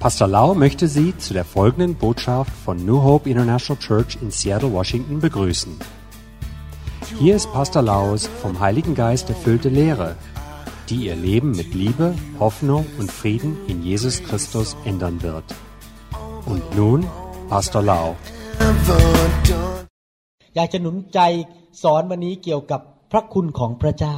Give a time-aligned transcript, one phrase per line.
[0.00, 4.72] Pastor Lau möchte Sie zu der folgenden Botschaft von New Hope International Church in Seattle,
[4.72, 5.72] Washington begrüßen.
[7.18, 10.16] Hier ist Pastor Laus vom Heiligen Geist erfüllte Lehre,
[10.88, 15.44] die Ihr Leben mit Liebe, Hoffnung und Frieden in Jesus Christus ändern wird.
[16.44, 17.06] Und nun
[17.48, 18.16] Pastor Lau.
[20.56, 21.20] อยากจะหนุนใจ
[21.82, 22.80] สอนวันนี้เกี่ยวกับ
[23.10, 24.16] พระคุณของพระเจ้า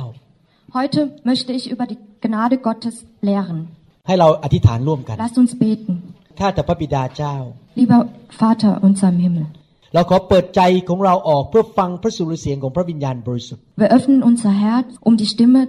[0.78, 2.96] Heute möchte ich über die Gnade Gottes
[3.28, 3.58] lehren.
[4.07, 5.93] ให้เราอธิษฐานร่วมกัน Lasst uns beten.
[6.39, 7.35] ข้าแต่พระบิดาเจ้า
[7.79, 8.01] Lieber
[8.41, 9.47] Vater unser im Himmel,
[9.93, 15.61] เราขอเปิดใจของเราออกเพื่อฟังพระสุรเสียงของพระวิญญาณบริสุทธิ์ wir öffnen unser Herz, um die Stimme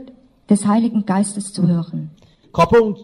[0.53, 1.99] des Heiligen Geistes zu hören.
[2.57, 2.95] ขอพระองค์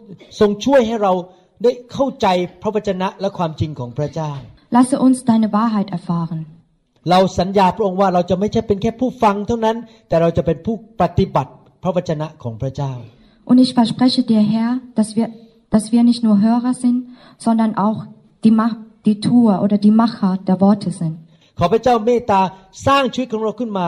[0.40, 1.12] ทรงช่วยให้เรา
[1.62, 2.26] ได้เข้าใจ
[2.62, 4.30] พระวจนะและความจริงของพระเจ้า
[4.76, 6.40] Lasse uns deine Wahrheit erfahren.
[7.10, 9.76] เราสัญญาพระองค์ว่าเราจะไม่ใช่เป็นแค่ผู้ฟังเท่านั้น
[10.09, 12.92] แต่เราจะเป็นผู้ปฏิบัติพระวจนะของพระเจ้า
[13.49, 15.29] Und ich verspreche dir, Herr, dass wir,
[15.70, 16.99] dass wir nicht nur Hörer sind,
[17.38, 18.05] sondern auch
[18.43, 21.15] die, Mach, die Tour oder die Macher der Worte sind.
[21.59, 22.41] ขอพระเจ้าเมตตา
[22.87, 23.87] สร้างชีวิตของเราขึ้นมา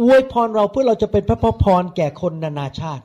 [0.00, 3.02] อวยพรเราเพื่อเราจะเป็นพระพรแก่คนนานาชาติ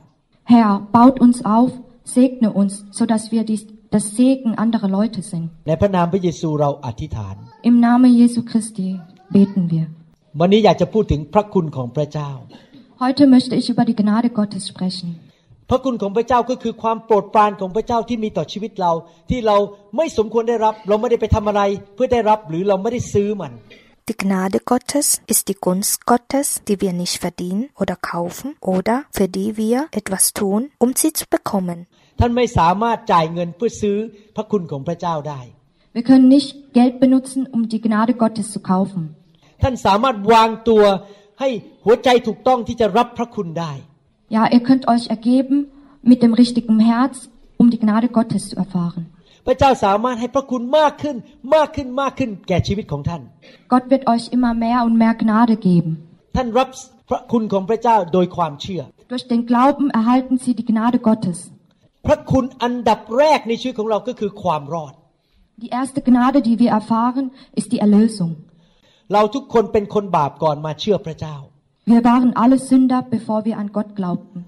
[0.52, 1.70] Herr, baut uns auf,
[2.16, 3.62] segne uns, sodass wir dies,
[3.94, 5.44] das Segen anderer Leute sind.
[5.68, 7.36] ในพระนามพระเยซูเราอธิษฐาน
[7.68, 8.88] Im Namen Jesu Christi
[9.36, 9.84] beten wir.
[10.40, 12.30] วันนี้อยากจะพูดถึงพระคุณของพระเจ้า
[13.02, 15.08] Heute möchte ich über die Gnade Gottes sprechen.
[15.69, 18.91] พระคุณของพระเจ้าก็คือความโปรดปรานของพระเจ้าที่มีต่อชีวิตเรา
[19.29, 19.57] ที่เรา
[19.97, 21.61] ไม่สมควรได้รับ เราไม่ได้ไปทำอะไร
[21.95, 23.53] เพื่อได้รับหรือเราไม่ได้ซื้อมัน
[24.09, 29.27] Die Gnade Gottes ist die Gunst Gottes, die wir nicht verdienen oder kaufen oder für
[29.37, 31.79] die wir etwas tun, um sie zu bekommen.
[32.19, 33.97] ท่านไม่สามารถจ่ายเงินเพื่อซื้อ
[34.35, 35.41] พระคุณของพระเจ้าได้
[35.95, 39.01] Wir können nicht Geld benutzen, um die Gnade Gottes zu kaufen.
[44.28, 47.28] ท่านสามารถวางตัวให้หัวใจถูกต้องที่จะรับพระคุณได้ Ja, ihr könnt euch ergeben mit dem richtigen Herz,
[47.60, 49.04] um die Gnade Gottes zu erfahren.
[49.46, 51.16] พระเจ้าสามารถให้พระคุณมากขึ้น
[51.54, 53.22] มากขึ้นมากขึ้นแก่ชีวิตของท่าน
[53.72, 55.90] Gott wird euch immer mehr und mehr Gnade geben.
[56.36, 56.68] ท่านรับ
[57.10, 61.38] พระคุณของพระเจ้าโดยความเชื่อ Durch den Glauben erhalten sie die Gnade Gottes.
[62.06, 64.92] พระคุณอันดับแรกในชีวิตของเราก็คือความรอด
[65.62, 67.24] Die erste Gnade, die wir erfahren,
[67.58, 68.32] ist die Erlösung.
[69.12, 71.36] เราทุกคนเป็นคนบาปก่อนมาเชื่อพระเจ้า
[71.92, 74.40] Wir waren alle Sünder, bevor wir an Gott glaubten.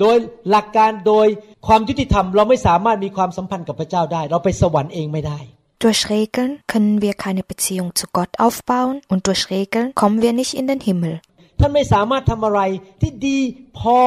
[0.00, 0.16] โดย
[0.50, 1.26] หลักการโดย
[1.66, 5.38] ความยุติธรรม เราไม่สามารถมีความสัมพันธ์กับพระเจ้าได้ เราไปสวรรค์เองไม่ได้
[5.84, 10.52] Durch Regeln können wir keine Beziehung zu Gott aufbauen und durch Regeln kommen wir nicht
[10.60, 11.14] in den Himmel.
[11.60, 12.60] ท่านไม่สามารถทำอะไร
[13.00, 13.38] ที่ดี
[13.78, 14.00] พอ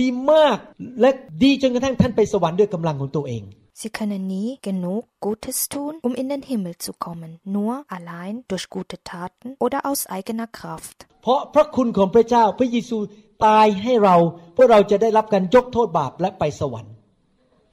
[0.00, 0.56] ดีมาก
[1.00, 1.10] และ
[1.42, 3.42] ดีจนกระทั่งท่านไปสวรรค์ด้วยกำลังของตัวเอง
[3.80, 8.70] Sie können nie genug Gutes tun, um in den Himmel zu kommen, nur allein durch
[8.76, 10.98] gute Taten oder aus eigener Kraft.
[11.21, 12.97] เพราะพระคุณของพระเจ้าพระเยซู
[13.45, 14.15] ตายให้เรา
[14.53, 16.93] เพื่อเราจะได้รับการยกโทษบาปและไปสวรรค์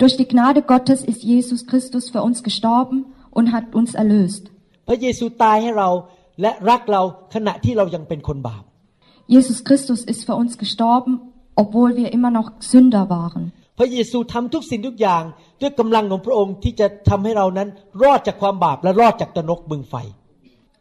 [0.01, 2.99] Durch die Gnade Gottes ist Jesus Christus für uns gestorben
[3.37, 4.43] und hat uns erlöst.
[4.89, 5.89] พระเยซูตายให้เรา
[6.43, 7.03] และรักเรา
[7.35, 8.63] ขณะที่เรายังเป็นคนบาป
[9.35, 11.13] Jesus Christus ist für uns gestorben,
[11.63, 13.45] obwohl wir immer noch Sünder waren.
[13.79, 15.23] พระเยซูทำทุกสิ่งทุกอย่าง
[15.61, 17.69] ด้วยกำลังของพระองค์ที่จะทำให้เรานั้น
[18.03, 19.95] รอดจากความบาปและรอดจากตนกบึงไฟ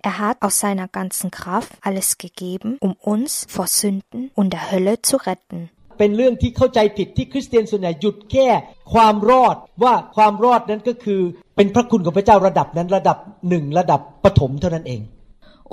[0.09, 4.95] Er hat aus seiner ganzen Kraft alles gegeben, um uns vor Sünden und der Hölle
[5.09, 5.61] zu retten.
[5.99, 8.49] เป็นเรื่องที่เข้าใจผิดที่คริสเตียนส่วนใหญ่หยุดแค่
[8.93, 11.21] ความรอดว่าความรอดนั้นก็คือ
[11.57, 15.01] เป็นพระคุณของพระเจ้าระดับนั้นระดับหนึ่งระดับปฐมเท่านั้นเอง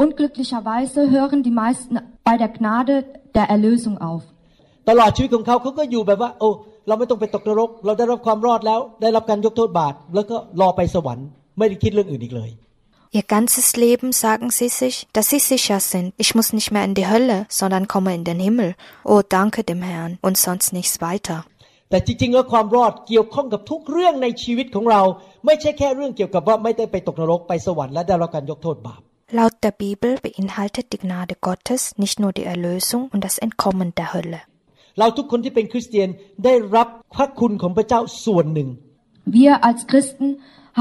[0.03, 1.93] Unglücklicherweise hören die meisten
[2.27, 2.95] bei der Gnade
[3.37, 4.23] der Erlösung auf.
[4.89, 6.49] ตลอดชีวิตของเขาเขาก็อยู่แบบว่า โอ้
[6.87, 11.27] เราไม่ต้องไปตกนรก เราได้รับความรอดแล้ว ได้รับการยกโทษบาปแล้วก็รอไปสวรรค์
[11.57, 12.49] ไม่ได้คิดเรื่องอื่นอีกเลย
[13.13, 16.13] Ihr ganzes Leben sagen sie sich, dass sie sicher sind.
[16.17, 18.75] Ich muss nicht mehr in die Hölle, sondern komme in den Himmel.
[19.03, 21.39] Oh, danke dem Herrn und sonst nichts weiter.
[21.89, 25.01] แต่จริงๆแล้วความรอดเกี่ยวข้องกับทุกเรื่องในชีวิตของเรา
[25.45, 29.01] ไม่ใช่แค่เรื่องเกี่ยวกับว่าไม่ได้ไปตกนรกไปสวรรค์และได้รับการยกโทษบาป
[29.39, 34.07] Laut der Bibel beinhaltet die Gnade Gottes nicht nur die Erlösung und das Entkommen der
[34.15, 34.39] Hölle.
[34.99, 36.09] เราทุกคนที่เป็นคริสเตียน
[36.45, 38.69] ได้รับพระคุณของพระเจ้าส่วนหนึ่ง
[39.37, 40.27] Wir als Christen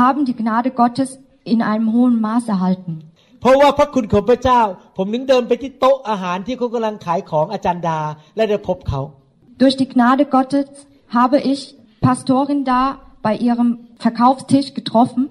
[0.00, 1.10] haben die Gnade Gottes
[1.43, 2.93] in einem hohen Maß erhalten.
[3.41, 4.61] เพราะว่าพระคุณของพระเจ้า
[4.97, 7.99] ผมนึงเดินไปที่โต๊ะอาหารที่เขากำลังขายของอาจารย์ดา
[8.35, 9.01] และได้พบเขา
[9.61, 10.67] Durch die Gnade Gottes
[11.17, 11.59] habe ich
[12.05, 12.81] Pastorin da
[13.25, 13.69] bei ihrem
[14.05, 15.23] Verkaufstisch getroffen.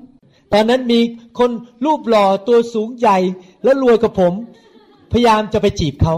[0.53, 1.01] ตอนนั้นมี
[1.39, 1.51] คน
[1.85, 3.19] รูปหล่อตัวสูงใหญ่
[3.65, 4.33] และรวยกับผม
[5.13, 6.15] พยายามจะไปจีบเขา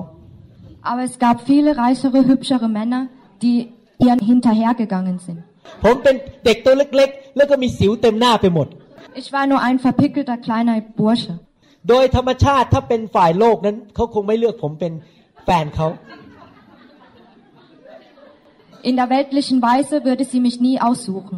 [0.88, 3.02] Aber es gab viele reichere, hübschere Männer,
[3.42, 3.56] die
[4.04, 5.40] ihr hinterhergegangen sind.
[5.84, 6.14] ผมเป็น
[6.44, 8.66] เด็กตัวเล็กๆ แล้วก็มีสิวเต็มหน้าไปหมด
[9.21, 11.33] Ich war nur ein verpickelter kleiner Bursche.
[11.89, 14.93] โดยธรรมชาติถ้าเป็นฝ่ายโลกนั้นเขาคงไม่เลือกผมเป็น
[15.45, 15.87] แฟนเขา
[18.89, 21.37] In der weltlichen Weise würde sie mich nie aussuchen.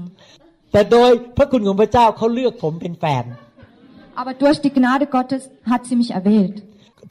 [0.71, 3.25] แต่โดยพระคุณของพระเจ้าเขาเลือกผมเป็นแฟน
[4.21, 6.55] Aber durch die Gnade Gottes hat sie mich erwählt.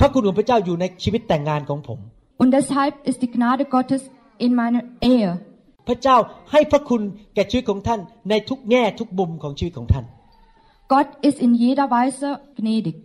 [0.00, 1.98] พระคุณของพระเจ้าอยู่ในชีวิตแต่งงานของผม
[2.42, 4.02] Und deshalb ist die Gnade Gottes
[4.44, 4.82] in meiner
[5.12, 5.30] Ehe.
[5.88, 6.16] พระเจ้า
[6.52, 7.02] ให้พระคุณ
[7.34, 8.00] แก่ชีวิตของท่าน
[8.30, 10.04] ในทุกแง่ทุกมุมของชีวิตของท่าน
[10.87, 12.29] Gott ist in jeder Weise
[12.59, 12.95] gnädig.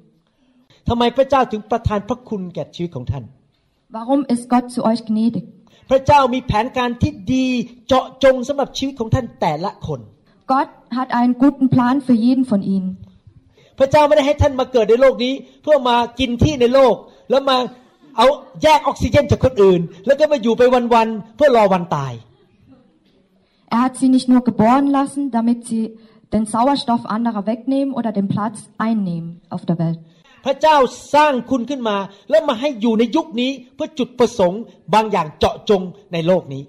[0.89, 3.25] ทำไมพระเจ้าถึงประทานพระคุณแก่ชีวิตของท่าน
[3.97, 5.45] Warum ist Gott zu euch gnädig?
[5.91, 7.47] พระเจ้ามีแผนการที่ดี
[7.87, 10.01] เจาะจงสำหรับชีวิตของท่านแต่ละคน
[10.53, 12.91] Gott hat einen guten Plan für jeden von ihnen.
[13.79, 16.95] พระเจ้าไม่ได้ให้ท่านมาเกิดในโลกนี้ เพื่อมากินที่ในโลก
[17.31, 17.57] แล้วมา
[18.17, 18.27] เอา
[18.63, 20.63] แยกออกซิเจนจากคนอื่น แล้วก็มาอยู่ไป
[20.95, 22.15] วันๆเพื่อรอวันตาย
[23.73, 25.85] Er hat sie nicht nur geboren lassen, damit sie
[26.34, 30.00] den Sauerstoff anderer wegnehmen oder den Platz einnehmen auf der Welt.
[30.46, 30.78] พระเจ้า
[31.16, 31.98] สร้างคุณขึ้นมา
[32.30, 34.62] แล้วมาให้อยู่ในยุคนี้เพื่อจุดประสงค์
[34.94, 35.82] บางอย่างเจาะจง
[36.14, 36.64] ในโลกนี้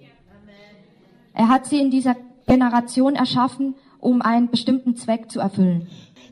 [1.40, 2.16] Er hat sie in dieser
[2.52, 3.66] Generation erschaffen,
[4.08, 5.78] um einen bestimmten Zweck zu erfüllen.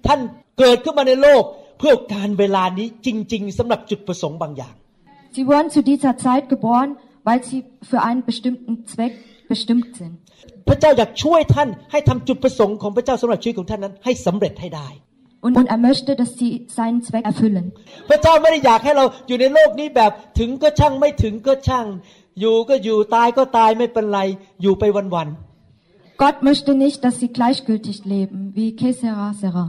[0.07, 0.21] ท่าน
[0.59, 1.43] เกิดขึ้นมาในโลก
[1.79, 4.75] เพื่อการเวลานี้จริง ๆสำหรับจุดประสงค์บางอย่าง
[5.35, 6.91] Sie wurden zu dieser Zeit geboren,
[7.27, 7.61] weil sie
[7.91, 9.15] für einen bestimmten Zweck
[9.52, 10.16] bestimmt sind.
[10.68, 14.90] พระเจ้าอยากช่วยท่านให้ทำจุดประสงค์ของพระเจ้าสำหรับชีวิตของท่านนั้นให้สำเร็จให้ได้
[15.46, 17.66] Und, und er möchte, dass sie seinen Zweck erfüllen.
[18.10, 21.86] พระเจ้าไม่ได้อยากให้เราอยู่ในโลกนี้แบบถึงก็ช่างไม่ถึงก็ช่าง
[22.40, 24.20] อยู่ก็อยู่ตายก็ตายไม่เป็นไร
[24.62, 24.84] อยู่ไป
[25.16, 25.30] วัน
[26.24, 29.66] Gott möchte nicht, dass sie gleichgültig leben, wie Kesera Sera.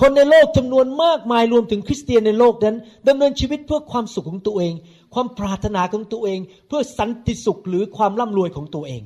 [0.00, 2.76] คนในโลกจำนวนมากมายรวมถึงคริสเตียนในโลกนั้น
[3.08, 4.74] ดำเนินชีวิตเพื่อความสุขของตัวเอง
[5.14, 9.04] ความปรารถนาของตัวเอง เพื่อสันติสุขหรือความร่ำรวยของตัวเอง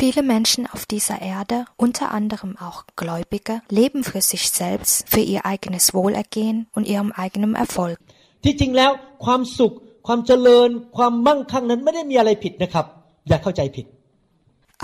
[0.00, 5.44] Viele Menschen auf dieser Erde, unter anderem auch Gläubige, leben für sich selbst, für ihr
[5.44, 7.98] eigenes Wohlergehen und ihrem eigenen Erfolg.
[8.44, 8.90] ที่จริงแล้ว
[9.24, 9.72] ความสุข
[10.06, 12.86] ความเจริญ ความมั่งคั่งนั้นไม่ได้มีอะไรผิดนะครับ
[13.28, 13.86] อย่าเข้าใจผิด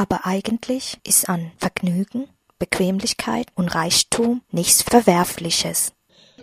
[0.03, 2.21] Aber eigentlich ist an Vergnügen,
[2.63, 5.79] Bequemlichkeit und Reichtum nichts Verwerfliches.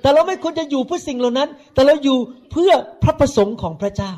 [0.02, 2.18] แต่เราไม่ควรจะอยู่เพื่อสิ่งเหล่านั้น แต่เราอยู่
[2.52, 2.72] เพื่อ
[3.04, 4.13] พระประสงค์ของพระเจ้า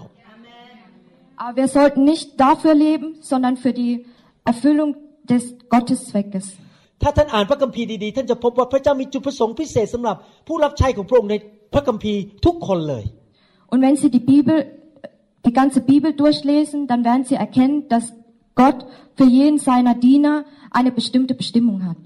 [1.39, 3.93] Aber wir sollten nicht dafür leben, sondern für die
[4.51, 4.89] Erfüllung
[5.31, 5.43] des
[5.73, 6.45] Gotteszweckes.
[7.01, 10.15] ถ้าท่านอ่านพระคัมภีร์ดีๆ ท่านจะพบว่าพระเจ้ามีจุดประสงค์พิเศษสำหรับ
[10.47, 11.35] ผู้รับใช้ของพระองค์ใน
[11.73, 13.03] พระคัมภีร์ทุกคนเลย
[13.71, 14.57] Und wenn Sie die Bibel,
[15.47, 18.05] die ganze Bibel durchlesen, dann werden Sie erkennen, dass
[18.61, 18.79] Gott
[19.17, 20.35] für jeden seiner Diener
[20.77, 22.01] eine bestimmte Bestimmung hat.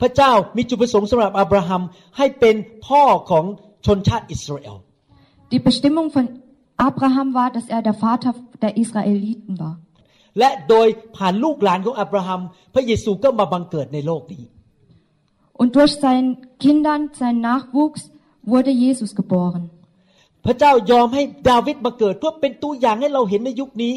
[0.00, 1.82] พระเจ้ามีจุดประสงค์สำหรับอับราฮัม
[2.18, 2.56] ให้เป็น
[2.86, 3.44] พ่อของ
[3.86, 4.76] ชนชาติอิสราเอล
[5.52, 6.24] Die Bestimmung von
[6.88, 8.30] Abraham war, dass er der Vater
[8.64, 9.74] der Israeliten war.
[10.38, 12.40] และโดยผ่านลูกหลานของอับราฮัม
[12.74, 14.42] พระเยซูก็มาบังเกิดในโลกนี้
[15.60, 16.30] Und durch seinen
[16.64, 18.02] Kindern, seinen Nachwuchs,
[18.52, 19.64] wurde Jesus geboren.
[20.46, 23.94] พระเจ้ายอมให้ดาวิดมาเกิดเพื่อเป็นตัวอย่างให้เราเห็นในยุคนี้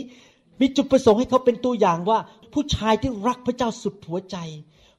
[0.62, 2.18] มีจุดประสงค์ให้เขาเป็นตัวอย่างว่า
[2.52, 4.36] ผู้ชายที่รักพระเจ้าสุดหัวใจ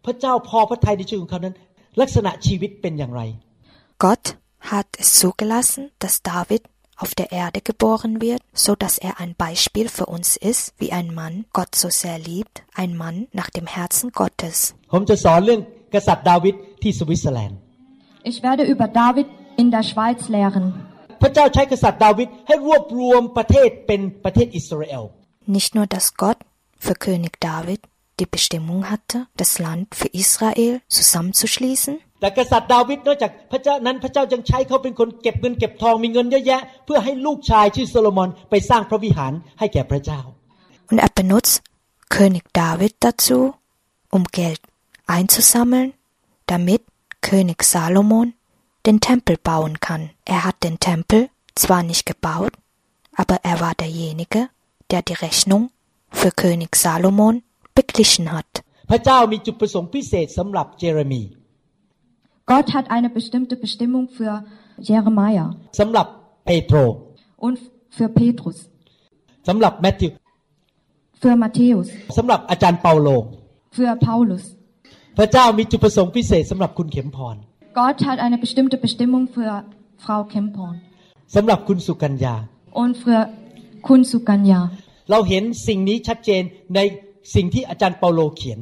[0.06, 1.56] พระเจ้าพอพระทัยในชีวิตของเขานั้น
[2.02, 3.22] ลักษณะชีวิตเป็นอย่างไร
[4.06, 4.26] Gott
[4.72, 6.62] hat es zugelassen, dass David
[7.04, 11.08] auf der Erde geboren wird, so dass er ein Beispiel für uns ist, wie ein
[11.20, 14.56] Mann Gott so sehr liebt, ein Mann nach dem Herzen Gottes.
[14.94, 15.62] ผมจะสอนเรื่อง
[15.94, 17.58] กษัตริย์ดาวิดที่สวิตเซอร์แลนด์
[18.32, 19.28] Ich werde über David
[19.62, 20.66] in der Schweiz lehren.
[25.43, 27.81] พระเจ้าใช้กษัตริย์ดาวิดให้รวบรวมประเทศเป็นประเทศอิสราเอล Nicht nur, dass Gott für König David
[28.21, 40.21] die Bestimmung hatte, das Land für Israel zusammenzuschließen, แต่กษัตริย์ดาวิดนอกจากพระเจ้านั้นพระเจ้ายังใช้เขาเป็นคนเก็บเงินเก็บทองมีเงินเยอะแยะ เพื่อให้ลูกชายชื่อโซโลมอนไปสร้างพระวิหารให้แก่พระเจ้า
[40.91, 41.63] und er benutzt
[42.09, 43.55] König David dazu,
[44.11, 44.61] um Geld
[45.07, 45.95] einzusammeln,
[46.47, 46.83] damit
[47.21, 48.35] König Salomon
[48.87, 50.11] den Tempel bauen kann.
[50.25, 52.53] Er hat den Tempel zwar nicht gebaut,
[53.15, 54.49] aber er war derjenige,
[54.93, 55.71] der die Rechnung
[56.11, 57.35] für König Salomon
[57.75, 58.51] beglichen hat.
[58.91, 61.23] พระเจ้ามีจุดประสงค์พิเศษสำหรับเจเรมี
[62.51, 64.33] Gott hat eine bestimmte Bestimmung für
[64.89, 65.45] Jeremia
[65.81, 66.07] สำหรับ
[66.47, 66.77] เปโตร
[67.47, 67.57] und
[67.97, 68.59] für Petrus,
[69.49, 70.13] สำหรับแมทธิว
[71.23, 71.87] für Matthäus,
[72.17, 73.09] สำหรับอาจารย์เปาโล
[73.77, 74.45] für Paulus.
[75.19, 77.37] พระเจ้ามีจุดประสงค์พิเศษสำหรับคุณเข็มพร
[77.79, 79.51] Gott hat eine bestimmte Bestimmung für
[80.05, 80.75] Frau Kempon
[81.35, 82.35] สำหรับคุณสุกัญญา
[82.83, 83.21] und für
[83.83, 84.71] Kun Sukanya.
[85.10, 86.44] เราเห็นสิ่งนี้ชัดเจน
[86.76, 86.80] ใน
[87.36, 88.60] สิ่งที่อาจารย์เปาโลเขียน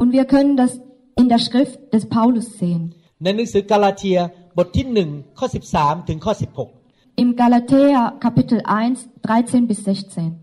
[0.00, 0.72] Und wir können das
[1.20, 2.82] in der Schrift des Paulus sehen.
[3.22, 4.18] ในหนังสือกาลาเทีย
[4.58, 5.46] บทที่หนึ่งข้อ
[5.76, 6.32] 13ถึงข้อ
[6.76, 10.34] 16 Im Galatäer Kapitel 1, 13 bis 16.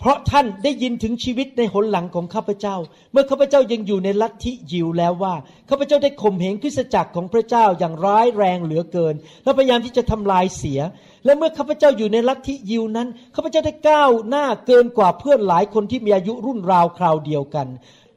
[0.00, 2.76] เพราะท่านได้ยินถึงชีวิตในหนหลังของข้าพเจ้า
[3.12, 5.34] เมื่อข้าพเจ้ายังอยู่ในลัทธิยิวแล้วว่า
[5.68, 9.14] ข้าพเจ้าได้ข่มเหงคริสตจักรของพระเจ้าอย่างร้ายแรงเหลือเกิน
[9.44, 10.80] และพยายามที่จะทำลายเสีย
[11.24, 17.68] และเมื่อข้าพเจ้าอยู่ในลัทธิยิวนั้นข้าพเจ้าได้ก้าวหน้าเกินกว่าเพื่อนหลายคนที่มีอายุรุ่นราวคราวเดียวกัน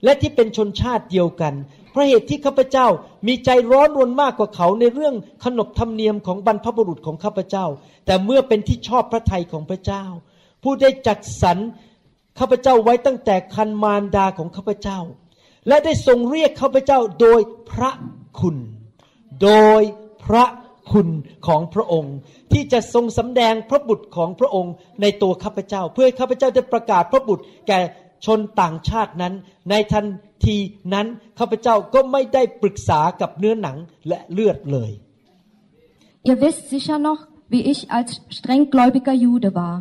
[0.04, 1.54] และที่เป็นชนชาติเดียวกัน
[1.92, 2.88] เพราะเหตุที่ข้าพเจ้า
[3.28, 7.66] มีใจร้อนรนมากกว่าเขาในเรื่องขนบธรรมเนียมของบรรพบุรุษของข้าพเจ้า
[8.06, 10.04] แต่เมื่อเป็นที่ชอบพระทัยของพระเจ้า
[10.64, 11.58] ผู้ได้จัดสรร
[12.40, 15.00] ข้าพเจ้าไว้ตั้งแต่คันมารดาของข้าพเจ้า
[15.68, 17.92] และได้ทรงเรียกข้าพเจ้าโดยพระ
[18.40, 18.58] คุณ
[19.44, 19.82] โดย
[20.26, 20.46] พระ
[20.92, 21.08] คุณ
[21.48, 22.16] ของพระองค์
[22.55, 27.81] ที่จะทรงสำแดงพระบุตรของพระองค์ในตัวข้าพเจ้า เพื่อข้าพเจ้าได้ประกาศพระบุตรแก่
[28.27, 29.35] ชนต่างชาตินั้น
[29.71, 30.07] ในทัน
[30.47, 30.57] ที
[30.95, 31.07] นั้น
[31.39, 33.77] ข้าพเจ้าก็ไม่ได้ปรึกษากับเนื้อหนัง
[34.09, 34.93] และเลือดเลย
[36.29, 39.77] Ihr wisst sicher noch, wie ich als strenggläubiger Jude war,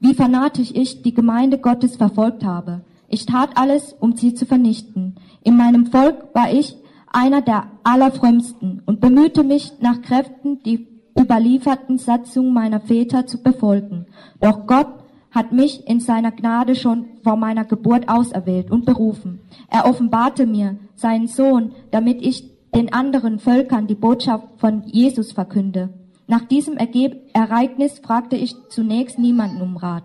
[0.00, 2.72] wie fanatisch ich die Gemeinde Gottes verfolgt habe.
[3.08, 5.14] Ich tat alles, um sie zu vernichten.
[5.48, 6.76] In meinem Volk war ich
[7.12, 10.88] einer der allerfrömmsten und bemühte mich nach Kräften, die
[11.18, 14.06] überlieferten Satzungen meiner Väter zu befolgen.
[14.40, 14.88] Doch Gott
[15.30, 19.40] hat mich in seiner Gnade schon vor meiner Geburt auserwählt und berufen.
[19.68, 22.36] Er offenbarte mir seinen Sohn, damit ich
[22.74, 25.90] den anderen Völkern die Botschaft von Jesus verkünde.
[26.26, 30.04] Nach diesem Ergeb Ereignis fragte ich zunächst niemanden um Rat.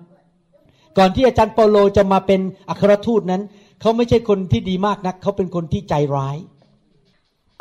[0.98, 3.42] ก่อนที่อาจารย์เปาโลจะมาเป็นอัครทูตนั้น
[3.82, 6.38] เขาไม่ใช่คนที่ดีมากนัก เขาเป็นคนที่ใจร้าย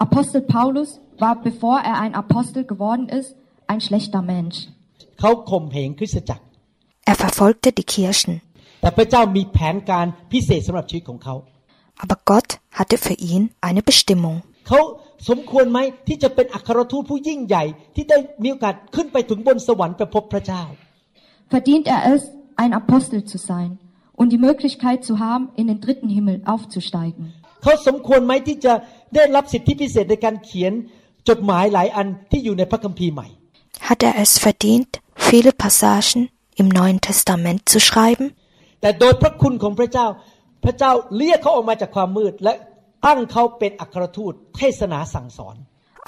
[0.06, 3.34] Apostel Paulus war, bevor er ein Apostel geworden ist,
[3.66, 4.58] ein schlechter Mensch.
[5.20, 6.44] เขาข่มเหงคริสตจักร
[7.10, 8.34] Er verfolgte die Kirchen.
[8.80, 11.34] แต่พระเจ้ามีแผนการพิเศษสำหรับชีวิตของเขา
[12.02, 14.37] Aber Gott hatte für ihn eine Bestimmung.
[14.68, 14.80] เขา
[15.28, 20.62] สมควรไหมที่จะเป็นอัครทูตผู้ยิ่งใหญ่ ที่ได้มีโอกาสขึ้นไปถึงบนสวรรค์ไปพบพระเจ้า
[21.54, 22.22] Verdient er es,
[22.62, 23.70] ein Apostel zu sein
[24.18, 27.25] und die Möglichkeit zu haben, in den dritten Himmel aufzusteigen?
[27.62, 28.72] เขาสมควรไหมที่จะ
[29.14, 30.72] ได้รับสิทธิพิเศษในการเขียน
[31.28, 33.28] จดหมายหลายอันที่อยู่ในพระคัมภีร์ใหม่
[33.88, 34.90] Hat er es verdient,
[35.28, 36.22] viele Passagen
[36.60, 38.26] im Neuen Testament zu schreiben?
[38.80, 40.06] แต่โดยพระคุณของพระเจ้า
[40.64, 42.52] พระเจ้าเรียกเขาออกมาจากความมืด และ
[43.06, 45.56] ตั้งเขาเป็นอัครทูตเทศนาสั่งสอน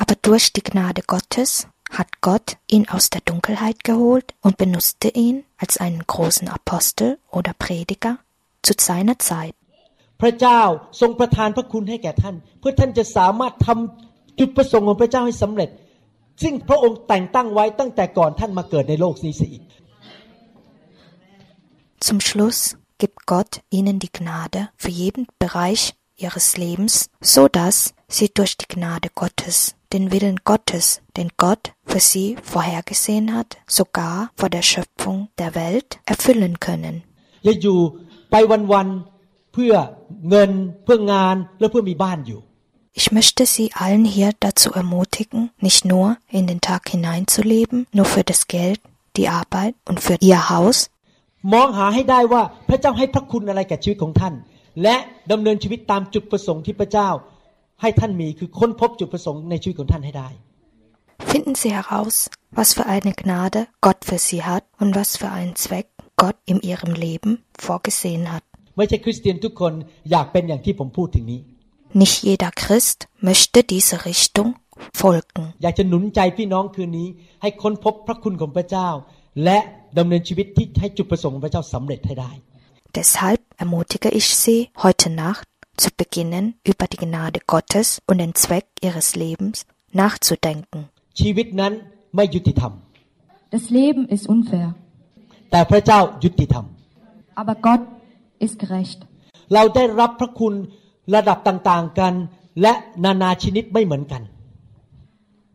[0.03, 1.51] Aber durch die Gnade Gottes
[1.99, 7.53] hat Gott ihn aus der Dunkelheit geholt und benutzte ihn als einen großen Apostel oder
[7.63, 8.15] Prediger
[8.63, 9.55] zu seiner Zeit.
[10.21, 10.61] พระเจ้า
[11.01, 15.71] ทรงประทานพระคุณให้แก่ท่าน เพื่อท่านจะสามารถทำจุดประสงค์ของพระเจ้าให้สำเร็จ
[16.43, 19.65] ซึ่งพระองค์แต่งตั้งไว้ตั้งแต่ก่อนท่านมาเกิดในโลกนี้เสียอีก
[22.07, 22.61] Zum Schluss
[23.03, 25.83] gibt Gott ihnen die Gnade für jeden Bereich
[26.25, 26.95] ihres Lebens,
[27.35, 27.77] so dass
[28.17, 29.57] sie durch die Gnade Gottes
[29.93, 35.99] den Willen Gottes, den Gott für sie vorhergesehen hat, sogar vor der Schöpfung der Welt
[36.07, 36.97] erfüllen können.
[37.45, 37.79] อย่าอยู่
[38.31, 38.35] ไป
[38.73, 39.14] วันๆ
[39.55, 39.73] เพื่อ
[40.29, 40.51] เงิน
[40.85, 42.41] เพื่องานและเพื่อมีบ้านอยู่
[43.01, 46.07] Ich möchte Sie allen hier dazu ermutigen, nicht nur
[46.39, 48.81] in den Tag hineinzuleben, nur für das Geld,
[49.17, 50.79] die Arbeit und für Ihr Haus,
[51.53, 54.35] มองหาให้ได้ว่าพระเจ้าให้พระคุณอะไรแก่ชีวิตของท่าน
[54.83, 54.97] และ
[55.33, 57.09] ดำเนินชีวิตตามจุดประสงค์ที่พระเจ้า
[57.81, 60.29] ให้ท่านมีคือค้นพบจุดประสงค์ในชีวิตของท่านให้ได้
[61.33, 65.55] finden Sie heraus, was für eine Gnade Gott für Sie hat und was für einen
[65.57, 68.45] Zweck Gott in Ihrem Leben vorgesehen hat.
[68.77, 69.73] ไม่ใช่คริสเตียนทุกคน
[70.11, 71.41] อยากเป็นอย่างที่ผมพูดถึงนี้
[72.03, 72.99] Nicht jeder Christ
[73.29, 74.51] möchte diese Richtung
[75.01, 75.45] folgen.
[75.63, 77.09] อยากจะหนุนใจพี่น้องคืนนี้
[77.43, 78.89] ให้ค้นพบพระคุณของพระเจ้า
[79.45, 79.59] และ
[79.99, 82.33] ดำเนินชีวิตที่ให้จุดประสงค์ของพระเจ้าสำเร็จให้ได้
[82.99, 85.47] Deshalb ermutige ich Sie, heute Nacht
[85.83, 89.57] zu beginnen, über die Gnade Gottes und den Zweck Ihres Lebens
[90.01, 90.81] nachzudenken.
[91.21, 91.73] ชีวิตนั้น
[92.17, 92.73] ไม่ยุติธรรม
[93.55, 94.69] Das Leben ist unfair,
[95.51, 96.65] แต่พระเจ้ายุติธรรม
[97.41, 97.83] aber Gott
[98.45, 99.01] ist gerecht.
[99.55, 100.55] เราได้รับพระคุณ
[101.15, 102.13] ระดับต่างๆกัน
[102.63, 102.73] และ
[103.05, 104.23] นานาชนิดไม่เหมือนกัน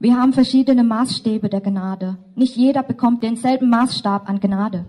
[0.06, 2.08] Wir haben verschiedene Maßstäbe der Gnade.
[2.42, 4.82] Nicht jeder bekommt denselben Maßstab an Gnade.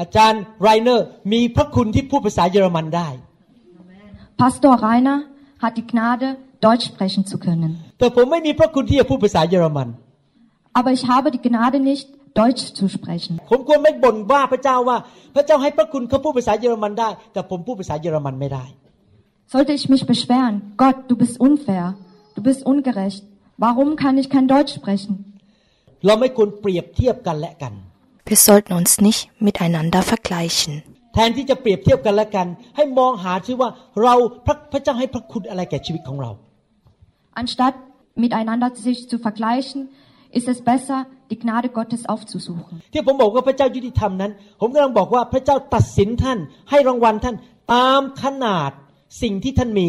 [0.00, 3.08] อาจารย์ไรเนอร์มีพระคุณที่พูดภาษาเยอรมันได้
[4.42, 5.18] Pastor Rainer
[5.62, 6.26] hat die Gnade,
[6.66, 7.70] Deutsch sprechen zu können.
[7.98, 9.88] แต่ผมไม่มีพระคุณที่จะพูดภาษาเยอรมัน
[10.78, 12.06] Aber ich habe die Gnade nicht,
[12.40, 13.34] Deutsch zu sprechen.
[13.50, 14.98] ผมควรไม่บ่นว่าพระเจ้าว่า
[15.34, 18.64] พระเจ้าให้พระคุณเขาพูดภาษาเยอรมันได้ แต่ผมพูดภาษาเยอรมันไม่ได้
[19.54, 21.84] Sollte ich mich beschweren, Gott, du bist unfair,
[22.36, 23.22] du bist ungerecht.
[23.64, 25.14] Warum kann ich kein Deutsch sprechen?
[26.06, 27.72] เราไม่ควรเปรียบเทียบกันและกัน
[28.30, 30.72] Wir sollten uns nicht miteinander vergleichen.
[31.14, 33.70] แทนที่จะเปรียบเทียบกันและกัน ให้มองหาซิว่า
[34.02, 34.14] เรา
[34.46, 36.30] พระพระเจ้าให้พระคุณอะไรแก่ชีวิตของเรา
[37.40, 37.74] Anstatt
[38.24, 39.80] miteinander sich zu vergleichen,
[40.38, 40.98] ist es besser,
[41.30, 42.74] die Gnade Gottes aufzusuchen.
[42.92, 46.38] ที่ผมบอกว่าพระเจ้ายุติธรรมนั้น ผมกำลังบอกว่าพระเจ้าตัดสินท่าน
[46.70, 47.36] ให้รางวัลท่าน
[47.74, 48.70] ตามขนาด
[49.22, 49.88] สิ่งที่ท่านมี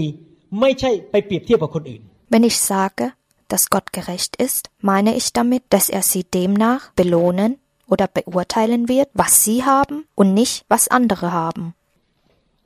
[0.60, 2.02] ไม่ใช่ไปเปรียบเทียบกับคนอื่น
[2.34, 3.06] Wenn ich sage,
[3.52, 7.52] dass Gott gerecht ist, meine ich damit, dass er sie demnach belohnen
[7.92, 11.66] oder beurteilen wird, was sie haben und nicht, was andere haben.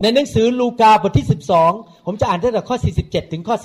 [0.01, 1.25] ในหนังสือลูกาบทที่
[1.65, 3.55] 12 ผมจะอ่านตั้งแต่ข้อ 47 ถึงข้อ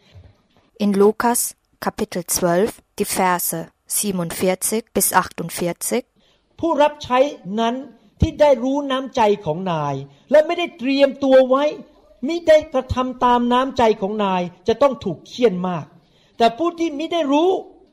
[0.00, 1.40] 48 In Lukas
[1.84, 2.22] Kapitel
[2.56, 6.05] 12, die Verse 47 bis 48,
[6.59, 7.19] ผู้รับใช้
[7.59, 7.75] นั้น
[8.21, 9.95] ที่ได้รู้น้ำใจของนาย
[10.31, 11.63] และไม่ได้เตรียมตัวไว้
[12.27, 15.85] มิได้กระทำตามน้ำใจของนายจะต้องถูกเคี่ยนมาก
[16.37, 17.49] แต่ผู้ที่มิได้รู้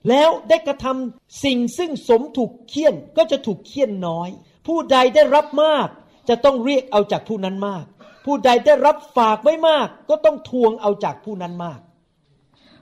[0.08, 4.28] แล้วได้กระทำสิ่งซึ่งสมถูกเคี่ยนก็จะถูกเคี่ยนน้อย
[4.66, 5.88] ผู้ใดได้รับมาก
[6.28, 7.84] จะต้องเรียกเอาจากผู้นั้นมาก
[8.24, 11.80] ผู้ใดได้รับฝากไว้มาก ก็ต้องทวงเอาจากผู้นั้นมาก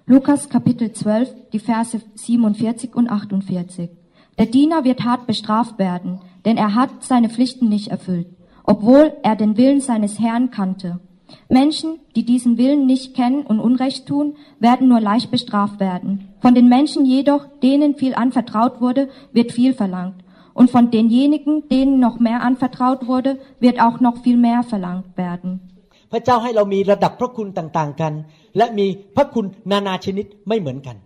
[0.09, 3.91] Lukas Kapitel 12, die Verse 47 und 48.
[4.39, 8.29] Der Diener wird hart bestraft werden, denn er hat seine Pflichten nicht erfüllt,
[8.63, 11.01] obwohl er den Willen seines Herrn kannte.
[11.49, 16.29] Menschen, die diesen Willen nicht kennen und Unrecht tun, werden nur leicht bestraft werden.
[16.39, 20.23] Von den Menschen jedoch, denen viel anvertraut wurde, wird viel verlangt.
[20.55, 25.75] Und von denjenigen, denen noch mehr anvertraut wurde, wird auch noch viel mehr verlangt werden.
[26.17, 28.13] พระเจ้าให้เรามีระดับพระคุณต่างๆกัน
[28.57, 30.97] และมีพระคุณนานาชนิดไม่เหมือนกัน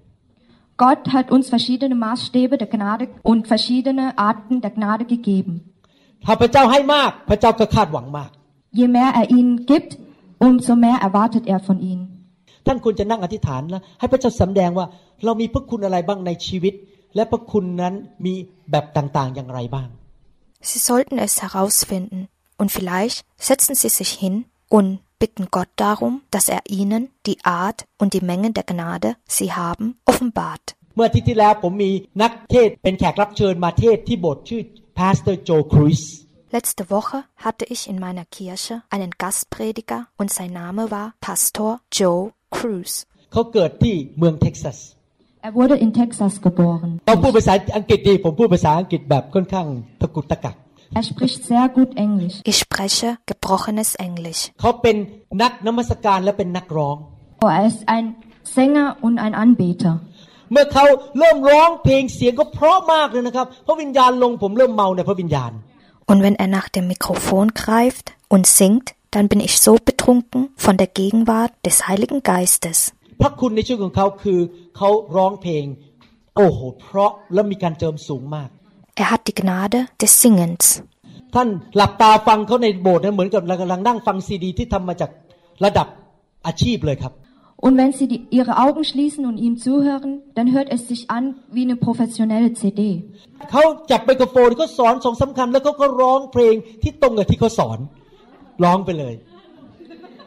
[0.83, 5.55] Gott hat uns verschiedene Maßstäbe der Gnade und verschiedene Arten der Gnade gegeben.
[6.25, 8.31] ถ้าพระเจ้าให้มาก พระเจ้าก็คาดหวังมาก
[8.81, 9.91] Je mehr er ihnen gibt,
[10.49, 12.05] umso mehr erwartet er von ihnen.
[12.67, 14.87] ท่านควรจะนั่งอธิษฐานนะให้พระเจ้าสำแดงว่า
[15.25, 16.75] เรามีพระคุณอะไรบ้างในชีวิต
[17.17, 18.35] และพระคุณนั้นมี
[18.71, 19.89] แบบต่างๆอย่างไรบ้าง
[20.71, 22.19] Sie sollten es herausfinden
[22.61, 24.35] und vielleicht setzen Sie sich hin
[24.70, 29.50] und bitten Gott darum, dass er ihnen die Art und die Menge der Gnade, sie
[29.54, 30.66] haben, offenbart.
[30.96, 31.92] เมื่ออาทิตย์ที่แล้วผมมี
[32.22, 34.62] นักเทศน์เป็นแขกรับเชิญมาเทศน์ที่โบสถ์ชื่อ
[35.00, 36.02] Pastor Joe Cruz
[36.56, 42.22] Letzte Woche hatte ich in meiner Kirche einen Gastprediger und sein Name war Pastor Joe
[42.56, 42.92] Cruz.
[43.32, 44.80] เขาเกิดที่เมืองเท็กซัส
[45.48, 46.92] Er wurde in Texas geboren.
[50.90, 52.38] เขาพูดภาษาอังกฤษดี ผมพูดภาษาอังกฤษแบบค่อนข้างตะกุกตะกัก Er spricht sehr gut Englisch.
[52.44, 54.42] Ich spreche gebrochenes Englisch.
[54.62, 54.98] เขาเป็น
[55.42, 56.98] นักนมัสการและเป็นนักร้อง
[57.44, 58.06] Oh, er ist ein
[58.56, 59.94] Sänger und ein Anbeter.
[60.52, 60.86] เมื่อเขา
[61.20, 65.52] เริ่มร้องเพลงเสียงก็เพราะมากเลยนะครับพระวิญญาณลงผมเริ่มเมาในพระวิญญาณ
[66.12, 70.76] Und wenn er nach dem Mikrofon greift und singt, dann bin ich so betrunken von
[70.82, 72.94] der Gegenwart des Heiligen Geistes.
[79.01, 80.83] Er hat die Gnade des Singens.
[81.33, 81.63] Und
[87.79, 91.63] wenn Sie die, Ihre Augen schließen und ihm zuhören, dann hört es sich an wie
[91.63, 93.05] eine professionelle CD.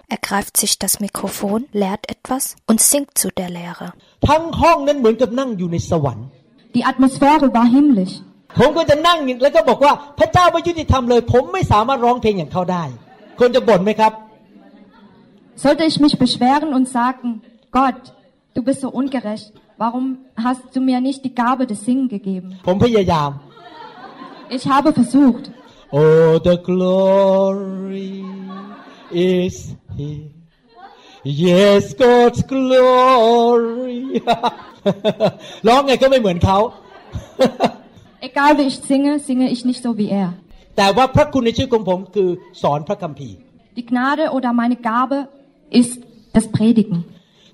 [0.10, 3.94] Er greift sich das Mikrofon, lehrt etwas und singt zu der Lehre.
[6.74, 8.22] Die Atmosphäre war himmlisch.
[8.58, 12.84] ผมก็จะนั่งอย่างแล้วก็บอกว่าพระเจ้าไม่ยุติธรรมเลย ผมไม่สามารถร้องเพลงอย่างเขาได้
[13.40, 14.14] คนจะบ่นไหมครับ
[15.64, 17.28] Sollte ich mich beschweren und sagen,
[17.80, 18.00] Gott,
[18.56, 19.48] du bist so ungerecht,
[19.84, 20.06] warum
[20.46, 22.50] hast du mir nicht die Gabe des Singen gegeben?
[22.68, 23.32] ผมพยายาม
[24.58, 25.46] Ich habe versucht.
[26.00, 28.16] Oh the glory
[29.36, 29.56] is
[29.98, 30.28] here
[31.46, 34.02] Yes God's glory
[35.68, 36.58] ร้องไงก็ไม่เหมือนเขา
[38.30, 40.30] Egal wie ich singe, singe ich nicht so wie er.
[40.78, 42.30] แต่ว่าพระคุณในชีวิตของผมคือ
[42.62, 43.36] สอนพระคัมภีร์
[43.78, 45.18] Die Gnade oder meine Gabe
[45.82, 45.94] ist
[46.36, 46.98] das Predigen.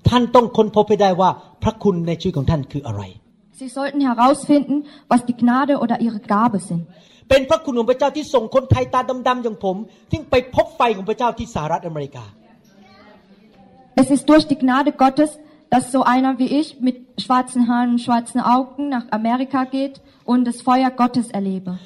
[0.08, 1.30] ท่านต้องค้นพบให้ได้ว่า
[1.62, 3.02] พระคุณในชีวิตของท่านคืออะไร
[3.60, 4.76] Sie sollten herausfinden,
[5.10, 6.82] was die Gnade oder ihre Gabe sind.
[7.28, 9.76] เป็นพระคุณของพระเจ้าที่ส่งคนไทยตาดำๆอย่างผม
[10.10, 12.24] ที่ไปพบไฟของพระเจ้าที่สหรัฐอเมริกา
[14.00, 15.30] Es ist durch die Gnade Gottes,
[15.70, 20.44] dass so einer wie ich mit schwarzen Haaren und schwarzen Augen nach Amerika geht und
[20.44, 21.78] das Feuer Gottes erlebe.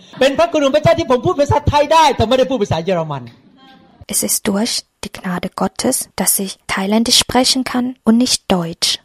[4.06, 8.98] Es ist durch die Gnade Gottes, dass ich Thailändisch sprechen kann und nicht Deutsch.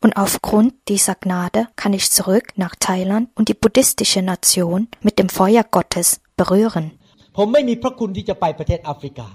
[0.00, 5.28] Und aufgrund dieser Gnade kann ich zurück nach Thailand und die buddhistische Nation mit dem
[5.28, 6.92] Feuer Gottes berühren.
[7.36, 9.28] ผมไม่มีพระคุณที่จะไปประเทศแอฟริกา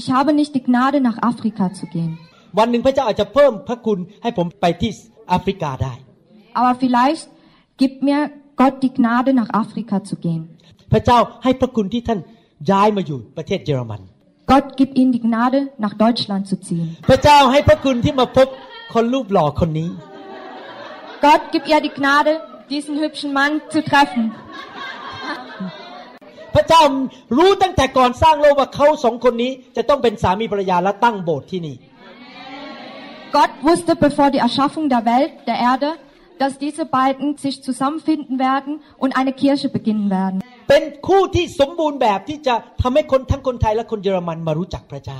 [0.00, 2.12] Ich habe nicht die Gnade, nach Afrika zu gehen.
[2.58, 4.90] วันหนึ่งพระเจ้าอาจจะเพิ่มพระคุณให้ผมไปที่
[5.28, 5.94] แอฟริกาได้
[6.58, 7.24] Aber vielleicht
[7.80, 8.20] gibt mir
[8.60, 10.42] Gott die Gnade, nach Afrika zu gehen.
[10.92, 12.20] พระเจ้าให้พระคุณที่ท่าน
[12.70, 14.02] ย้ายมาอยู่ประเทศเยอรมัน
[14.50, 16.88] Gott gibt ihnen die Gnade, nach Deutschland zu ziehen.
[17.08, 18.48] พระเจ้าให้พระคุณที่มาพบ
[18.94, 19.90] คนรูปหล่อคนนี้
[21.24, 22.32] Gott gibt ihr die Gnade,
[22.74, 24.22] diesen hübschen Mann zu treffen.
[26.55, 26.81] พระเจ้า
[27.37, 31.75] รู้ตั้งแต่ก่อนสร้างโลกว่าเขาสองคนนี้ จะต้องเป็นสามีภรรยาและตั้งโบสถ์ที่นี่
[33.37, 35.89] Gott wusste, bevor die Erschaffung der Welt, der Erde,
[36.41, 40.37] dass diese beiden sich zusammenfinden werden und eine Kirche beginnen werden.
[40.69, 45.19] เป็นคู่ที่สมบูรณ์แบบที่จะทำให้คนทั้งคนไทยและคนเยอรมันมารู้จักพระเจ้า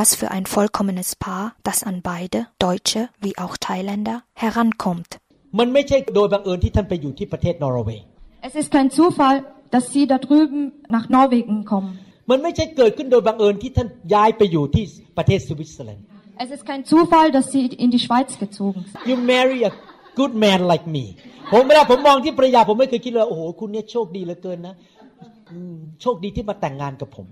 [0.00, 5.10] Was für ein vollkommenes Paar, das an beide, Deutsche wie auch Thailänder, herankommt.
[5.58, 8.04] มันไม่ใช่โดยบังเอิญที่ท่านไปอยู่ที่ประเทศนอร์เวย์
[8.48, 9.36] Es ist kein Zufall,
[9.74, 10.60] dass sie da drüben
[10.96, 11.92] nach Norwegen kommen.
[12.30, 14.84] มันไม่ใช่เกิดขึ้นโดยบังเอิญที่ท่านย้ายไปอยู่ที่
[15.18, 16.04] ประเทศสวิตเซอร์แลนด์
[16.44, 19.02] Es ist kein Zufall, dass sie in die Schweiz gezogen sind.
[19.10, 19.72] you marry a
[20.20, 21.04] good man like me
[21.52, 24.74] ผมเวลาผมมองที่ภรรยาผมไม่เคยคิดเลยโอ้โหคุณเนี่ยโชคดีเหลือเกินนะ
[25.52, 27.26] อืมโชคดีที่มาแต่งงานกับผม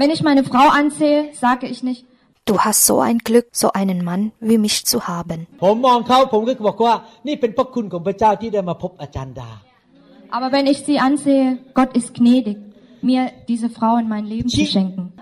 [0.00, 2.02] Wenn ich meine Frau ansehe, sage ich nicht,
[2.50, 5.46] Du hast so ein Glück, so einen Mann wie mich zu haben.
[10.31, 12.57] Aber wenn ich sie ansehe, Gott ist gnädig,
[13.01, 15.13] mir diese Frau in mein Leben zu schenken.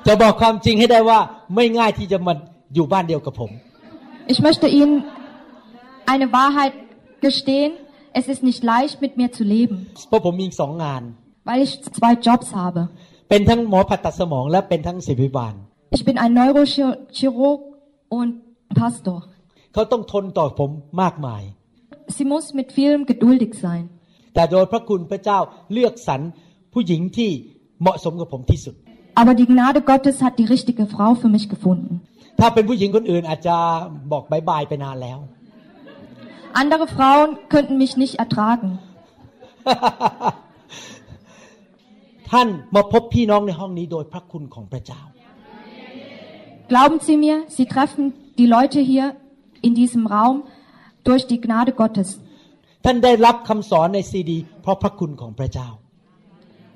[4.27, 5.03] Ich möchte Ihnen
[6.05, 6.73] eine Wahrheit
[7.21, 7.73] gestehen.
[8.13, 9.87] Es ist nicht leicht, mit mir zu leben.
[11.43, 12.89] Weil ich zwei Jobs habe.
[15.91, 17.61] Ich bin ein Neurochirurg
[18.09, 18.41] und
[18.73, 19.27] Pastor.
[22.07, 23.89] Sie muss mit vielem geduldig sein.
[24.33, 25.39] แต่โดยพระคุณพระเจ้า
[25.73, 26.21] เลือกสรร
[26.73, 27.29] ผู้หญิงที่
[27.81, 28.75] เหมาะสมกับผมที่สุด
[29.21, 31.93] Aber die Gnade Gottes hat die richtige Frau für mich gefunden.
[32.39, 33.55] ถ้าเป็นผู้หญิงคนอื่นอาจจะ
[34.11, 35.19] บอกบายบายไปนานแล้ว
[36.61, 38.69] Andere Frauen könnten mich nicht ertragen.
[42.31, 45.01] ท่านมาพบพี่น้องในห้องนี้โดยพระคุณของพระเจ้า
[46.71, 48.03] Glauben Sie mir, Sie treffen
[48.39, 49.05] die Leute hier
[49.67, 50.35] in diesem Raum
[51.07, 52.09] durch die Gnade Gottes.
[52.84, 55.68] ท่านได้รับคำสอนในซีดี เพราะพระคุณของพระเจ้า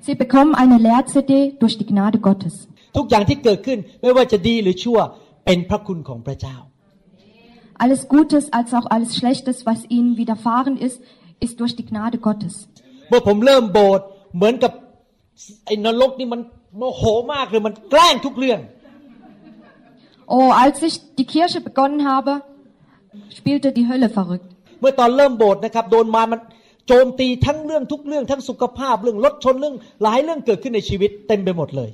[0.05, 2.55] Sie bekommen eine Lehr-CD durch die Gnade Gottes.
[2.97, 4.99] ทุกอย่างที่เกิดขึ้นไม่ว่าจะดีหรือชั่ว
[5.45, 6.57] เป็นพระคุณของพระเจ้า
[7.83, 10.97] Alles Gutes als auch alles Schlechtes, was Ihnen widerfahren ist,
[11.45, 12.53] ist durch die Gnade Gottes.
[13.09, 14.71] เมื่อผมเริ่มโบสถ์เหมือนกับ
[15.65, 16.41] ไอ้นรกนี่มัน
[16.77, 18.59] โมโหมากเลยมันแกล้งทุกเรื่อง
[20.35, 22.31] Oh, als ich die Kirche begonnen habe,
[23.37, 24.49] spielte die Hölle verrückt.
[24.79, 26.39] เมื่อตอนเริ่มโบสถ์นะครับโดนมารมัน
[26.87, 31.91] โจมตีทั้งเรื่องทุกเรื่องทั้งสุขภาพเรื่องรถชนเรื่องหลายเรื่องเกิดขึ้นในชีวิตเต็มไปหมดเลย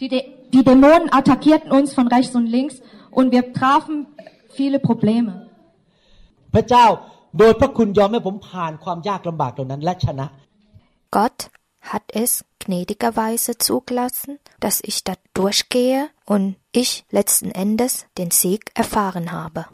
[0.00, 0.20] Die, De
[0.54, 2.76] die Dämonen attackierten uns von rechts und links
[3.18, 3.96] und wir trafen
[4.58, 5.32] viele Probleme.
[6.54, 6.86] พระเจ้า
[7.38, 10.26] โดยพระคุณยอมให้ผมผ่านความยากลำบากเหล่านั้นและชนะ
[11.16, 11.38] Gott
[11.90, 12.30] hat es
[12.64, 19.66] gnädigerweise zugelassen, dass ich da durchgehe und ich letzten Endes den Sieg erfahren habe.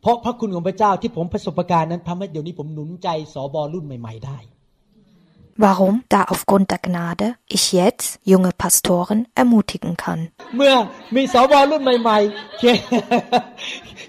[0.00, 4.38] เพราะพระคุณของพระเจ้าที่ผมประสบการณ์นั้นทำให้เดี๋ยวนี้ผมหนุนใจสอบอรุ่นใหม่ ๆ ได้
[5.56, 6.02] Warum?
[6.08, 10.20] Da aufgrund der Gnade ich jetzt junge Pastoren ermutigen kann.
[10.56, 10.74] เมื่อ
[11.16, 12.76] มีสอบอรุ่นใหม่ ๆ เขียน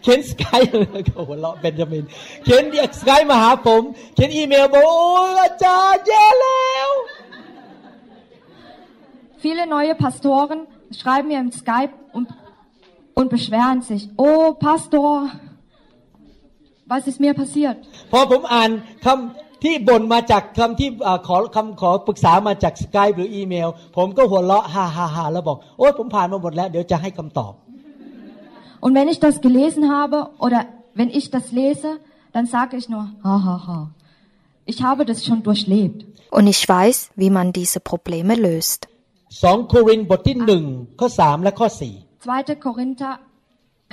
[0.01, 2.05] เขียนสกายหัวเราะเบนจามิน
[2.43, 2.63] เขียน
[2.99, 3.81] สกายมาหาผม
[4.15, 6.89] เขียนอีเมลบอกโอ้ยอาจารย์แย่แล้ว
[9.43, 10.59] Viele neue Pastoren
[10.99, 12.27] schreiben mir im Skype und,
[13.13, 14.09] und beschweren sich.
[14.17, 15.29] Oh, Pastor,
[16.91, 17.77] was ist mir passiert?
[18.11, 18.69] พอผมอ่าน
[19.05, 27.53] คำที่บ่นมาจากคำที่เอ่อขอคำขอปรึกษามาจากสกายหรืออีเมล ผมก็หัวเราะฮ่าฮ่าฮ่าแล้วบอก โอ้ยผมผ่านมาหมดแล้ว เดี๋ยวจะให้คำตอบ
[28.85, 30.59] Und wenn ich das gelesen habe oder
[30.99, 31.89] wenn ich das lese,
[32.35, 33.79] dann sage ich nur, ha, ha, ha.
[34.71, 35.99] Ich habe das schon durchlebt.
[36.37, 38.81] Und ich weiß, wie man diese Probleme löst.
[39.43, 40.63] สองโครินธ์บทที่หนึ่ง
[40.99, 41.93] ข้อสามและข้อสี่
[42.25, 42.65] 2.
[42.67, 43.13] Korinther,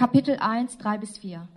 [0.01, 1.56] Kapitel 1, 3 bis 4.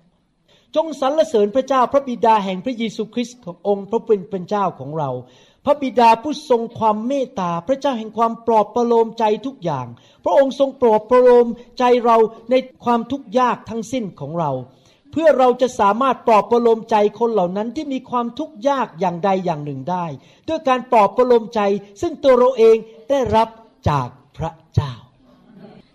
[0.76, 5.10] จงสรรเสริญพระเจ้าพระบิดาแห่งพระเยซูคริสต์ขององค์พระเป็นเป็นเจ้าของเรา
[5.64, 9.86] พระบิดาผู้ทรงความเมตตาพระเจ้าแห่งความปลอบประโลมใจทุกอย่าง
[10.24, 11.46] พระองค์ทรงปลอบประโลม
[11.78, 12.16] ใจเรา
[12.50, 12.54] ใน
[12.84, 14.50] ความทุกข์ยากทั้งสิ้นของเรา
[15.12, 20.06] เพื่อเราจะสามารถปลอบประโลมใจคนเหล่านั้นที่มีความทุกข์ยากอย่างใดอย่างหนึ่งได้
[20.48, 21.60] ด้วยการปลอบประโลมใจ
[22.00, 22.76] ซึ่งตัวเราเอง
[23.10, 23.48] ได้รับ
[23.88, 24.92] จากพระเจ้า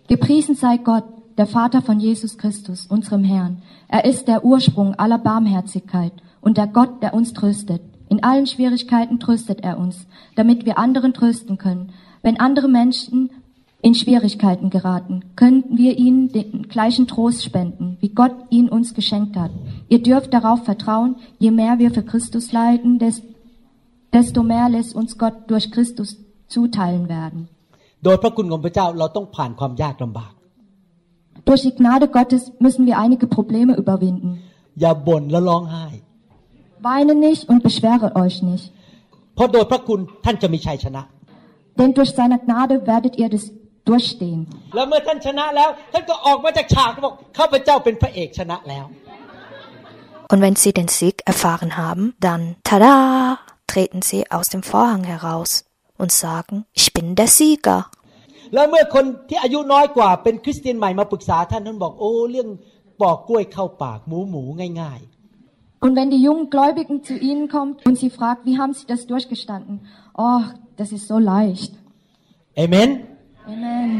[0.08, 1.04] Gepriesen sei Gott,
[1.37, 3.61] der Vater von Jesus Christus, unserem Herrn.
[3.87, 7.81] Er ist der Ursprung aller Barmherzigkeit und der Gott, der uns tröstet.
[8.09, 11.91] In allen Schwierigkeiten tröstet er uns, damit wir anderen trösten können.
[12.21, 13.29] Wenn andere Menschen
[13.81, 19.35] in Schwierigkeiten geraten, können wir ihnen den gleichen Trost spenden, wie Gott ihn uns geschenkt
[19.37, 19.51] hat.
[19.87, 22.99] Ihr dürft darauf vertrauen, je mehr wir für Christus leiden,
[24.13, 27.47] desto mehr lässt uns Gott durch Christus zuteilen werden.
[28.05, 30.33] โดยพระคุณของพระเจ้าเราต้องผ่านความยากลำบาก
[31.47, 34.31] Durch die Gnade Gottes müssen wir einige Probleme überwinden.
[34.81, 35.85] อย่าบ่นและร้องไห้
[36.89, 38.65] Weine nicht und beschwere euch nicht.
[39.35, 41.03] เพราะโดยพระคุณท่านจะมีชัยชนะ
[41.79, 43.43] Denn durch seine Gnade werdet ihr das
[43.89, 44.41] durchstehen.
[44.75, 48.85] แล้วเมื่อท่านชนะแล้ว ท่านก็ออกมาจากฉากบอกข้าพเจ้าเป็นพระเอกชนะแล้ว
[50.31, 52.95] Und wenn sie den Sieg erfahren haben, dann, tada,
[53.67, 55.65] treten sie aus dem Vorhang heraus
[55.97, 57.79] und sagen, ich bin der Sieger.
[58.54, 62.48] แล้วเมื่อคนที่อายุน้อยกว่าเป็นคริสเตียนใหม่มาปรึกษาท่านท่านบอกโอ้เรื่อง
[63.00, 64.42] ปอกกล้วยเข้าปากหมูหมู
[64.82, 65.00] ง่าย
[65.84, 69.00] Und wenn die jungen Gläubigen zu ihnen kommt und sie fragt, wie haben sie das
[69.12, 69.74] durchgestanden?
[70.26, 70.40] Oh,
[70.78, 71.72] das ist so leicht.
[72.14, 72.88] ๆเอเมน
[73.52, 73.90] Amen.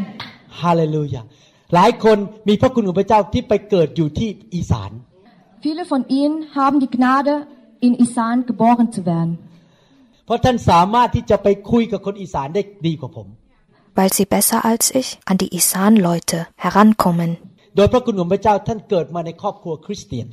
[0.61, 1.22] ฮาเลลูยา
[1.74, 4.92] หลายคนมีพระคุณของพระเจ้าที่ไปเกิดอยู่ที่อีสาน
[5.64, 7.35] Viele von ihnen haben die Gnade,
[7.87, 9.32] in Isan geboren zu werden.
[10.24, 13.28] เพราะท่านสามารถที่จะไปคุยกับคนอีสานได้ดีกว่าผม
[13.97, 17.32] weil sie besser als ich an die Isan-Leute herankommen.
[17.76, 20.28] โดยพระคุณของพระเจ้าท่านเกิดมาในครอบครัวคริสเตียน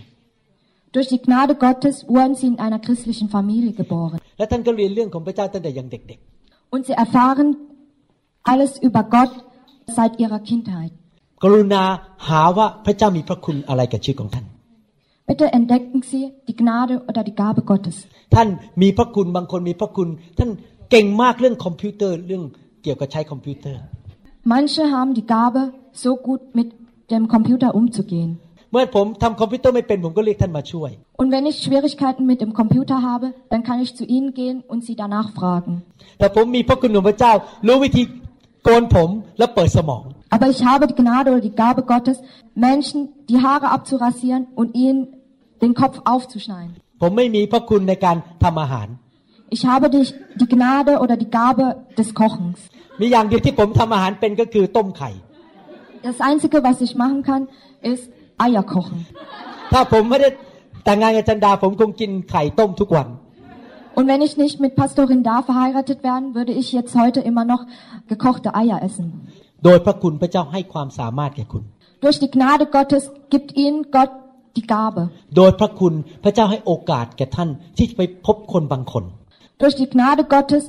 [0.97, 4.19] Durch die Gnade Gottes wurden sie in einer christlichen Familie geboren.
[4.39, 6.19] และท่านก็เรียนเรื่องของพระเจ้าตั้งแต่ยังเด็ก
[6.75, 7.49] Und sie erfahren
[8.53, 9.33] alles über Gott
[9.97, 10.93] seit ihrer Kindheit.
[11.19, 11.83] ๆ กรุณา
[12.29, 14.47] หาว่าพระเจ้ามีพระคุณอะไรกับชีวิตของท่าน
[15.29, 17.97] Bitte entdecken Sie die Gnade oder die Gabe Gottes.
[18.35, 18.49] ท่าน
[18.83, 20.51] มีพระคุณบางคนมีพระคุณ ท่าน
[20.91, 22.45] เก่งมากเรื่องคอมพิวเตอร์เรื่อง
[22.83, 23.83] เกี่ยวกับใช้คอมพิวเตอร์
[24.55, 25.63] Manche haben die Gabe,
[26.05, 26.69] so gut mit
[27.13, 28.31] dem Computer umzugehen.
[28.73, 34.57] เมื่อผมทำคอมพิวเตอร์ไม่เป็นผมก็เรียกท่านมาช่วย Und wenn ich Schwierigkeiten mit dem Computer habe, dann kann ich zu Ihnen gehen
[34.73, 35.73] und Sie danach fragen.
[36.19, 37.33] แต่ผมมีพระคุณของพระเจ้า
[37.67, 38.03] รู้วิธี
[38.65, 42.19] โกนผมและเปิดสมอง Aber ich habe die Gnade oder die Gabe Gottes,
[42.69, 42.99] Menschen
[43.31, 45.01] die Haare abzurasieren und ihnen
[45.63, 46.73] den Kopf aufzuschneiden.
[47.01, 48.89] ผมไม่มีพระคุณในการทำอาหาร
[49.57, 50.05] Ich habe die,
[50.41, 51.65] die Gnade oder die Gabe
[51.99, 52.59] des Kochens.
[53.01, 55.11] มีอย่างเดียวที่ผมทำอาหารเป็นก็คือต้มไข่
[56.09, 57.43] Das Einzige, was ich machen kann,
[57.93, 58.05] ist
[58.47, 58.99] Eier kochen.
[59.73, 60.29] ถ้าผมไม่ได้
[60.85, 63.09] แต่งงานกับจันดา ผมคงกินไข่ต้มทุกวัน
[63.97, 67.63] Und wenn ich nicht mit Pastorin Da verheiratet wären, würde ich jetzt heute immer noch
[68.13, 69.07] gekochte Eier essen.
[69.65, 71.63] โดยพระคุณพระเจ้าให้ความสามารถแก่คุณ
[72.05, 74.11] Durch die Gnade Gottes gibt ihnen Gott
[74.57, 75.03] die Gabe.
[75.37, 79.05] โดยพระคุณพระเจ้าให้โอกาสแก่ท่านที่จะไปพบคนบางคน
[79.63, 80.65] Durch die Gnade Gottes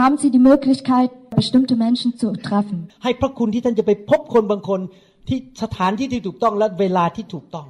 [0.00, 2.78] haben sie die Möglichkeit, bestimmte Menschen zu treffen.
[3.04, 4.80] ให้พระคุณที่ท่านจะไปพบคนบางคน
[5.28, 7.66] ที่สถานที่ที่ถูกต้องและเวลาที่ถูกต้อง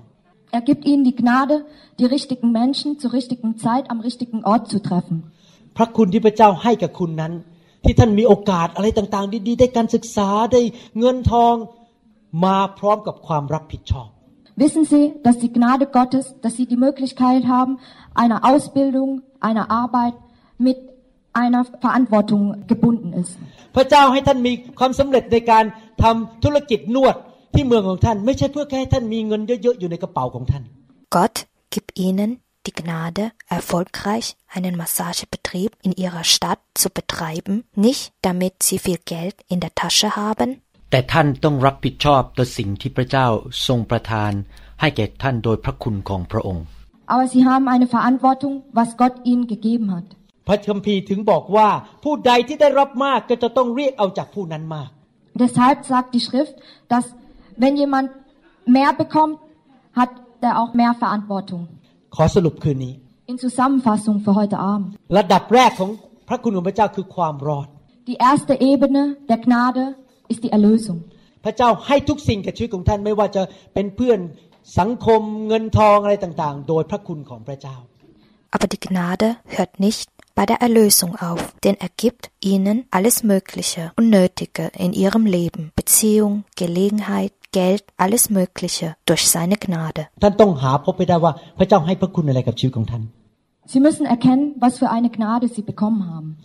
[0.58, 1.56] Er gibt ihnen die Gnade,
[2.00, 5.16] die richtigen Menschen zur richtigen Zeit am richtigen Ort zu treffen.
[5.76, 7.32] พระคุณที่พระเจ้าให้กับคุณนั้น
[7.84, 10.60] ที่ท่านมีโอกาสอะไรต่างๆ ดีๆ ได้การศึกษาได้
[10.98, 11.54] เงินทอง
[12.44, 14.08] มาพร้อมกับความรับผิดชอบ
[14.62, 17.72] Wissen Sie, dass die Gnade Gottes, dass Sie die Möglichkeit haben,
[18.22, 19.08] einer Ausbildung,
[19.48, 20.14] einer Arbeit
[20.66, 20.78] mit
[21.32, 23.32] einer Verantwortung gebunden ist.
[23.76, 25.64] พระเจ้าให้ท่านมีความสำเร็จในการ
[26.02, 27.16] ทำธุรกิจนวด
[27.54, 30.62] ที่เมืองของท่าน ไม่ใช่เพื่อแค่ให้ท่านมีเงินเยอะๆอยู่ในกระเป๋าของท่าน
[31.16, 31.36] Gott
[31.74, 32.30] gibt ihnen
[32.66, 33.24] die Gnade,
[33.58, 37.54] erfolgreich einen Massagebetrieb in ihrer Stadt zu betreiben,
[37.86, 40.50] nicht damit sie viel Geld in der Tasche haben,
[40.90, 43.26] แต่ท่านต้องรับผิดชอบต่อสิ่งที่พระเจ้า
[43.66, 44.32] ทรงประทาน
[44.80, 46.64] ให้แก่ท่านโดยพระคุณของพระองค์
[47.12, 50.08] Aber Sie haben eine Verantwortung, was Gott Ihnen gegeben hat.
[50.47, 51.67] พระคัมภีร์ถึงบอกว่า
[52.03, 54.89] ผู้ใดที่ได้รับมากก็จะต้องเรียกเอาจากผู้นั้นมาก
[55.43, 56.55] Deshalb sagt die Schrift,
[56.93, 57.05] dass
[57.61, 58.07] wenn jemand
[58.77, 59.37] mehr bekommt,
[59.99, 60.11] hat
[60.47, 61.61] er auch mehr Verantwortung.
[62.15, 62.93] ขอสรุปคืนนี้
[63.31, 64.89] In Zusammenfassung für heute Abend.
[65.17, 65.91] ระดับแรกของ
[66.29, 67.67] พระคุณของพระเจ้าคือความรอด
[68.09, 69.83] Die erste Ebene der Gnade
[70.31, 70.99] ist die Erlösung.
[71.45, 73.41] พระเจ้าให้ทุกสิ่งแก่ชีวิตของท่านไม่ว่าจะ
[73.73, 74.19] เป็นเพื่อน
[74.79, 77.77] สังคมเงินทองอะไรต่างๆ โดยพระคุณของพระเจ้า
[78.55, 83.93] aber die Gnade hört nicht bei der Erlösung auf, denn er gibt ihnen alles Mögliche
[83.95, 90.07] und Nötige in ihrem Leben, Beziehung, Gelegenheit, Geld, alles Mögliche durch seine Gnade.
[93.67, 96.37] Sie müssen erkennen, was für eine Gnade Sie bekommen haben.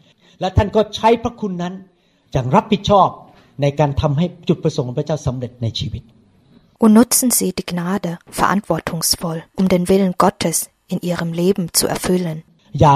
[6.78, 12.42] Und nutzen Sie die Gnade verantwortungsvoll, um den Willen Gottes in Ihrem Leben zu erfüllen.
[12.80, 12.94] อย่า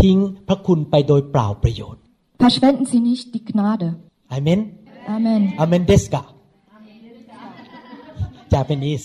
[0.00, 0.16] ทิ้ง
[0.48, 2.02] พระคุณไปโดยเปล่าประโยชน์
[2.44, 3.88] Verschwenden Sie nicht die Gnade.
[4.32, 4.58] อเมน
[5.16, 5.42] Amen.
[5.60, 6.22] อเมนเดสกา
[8.52, 9.04] จาเป็นอีส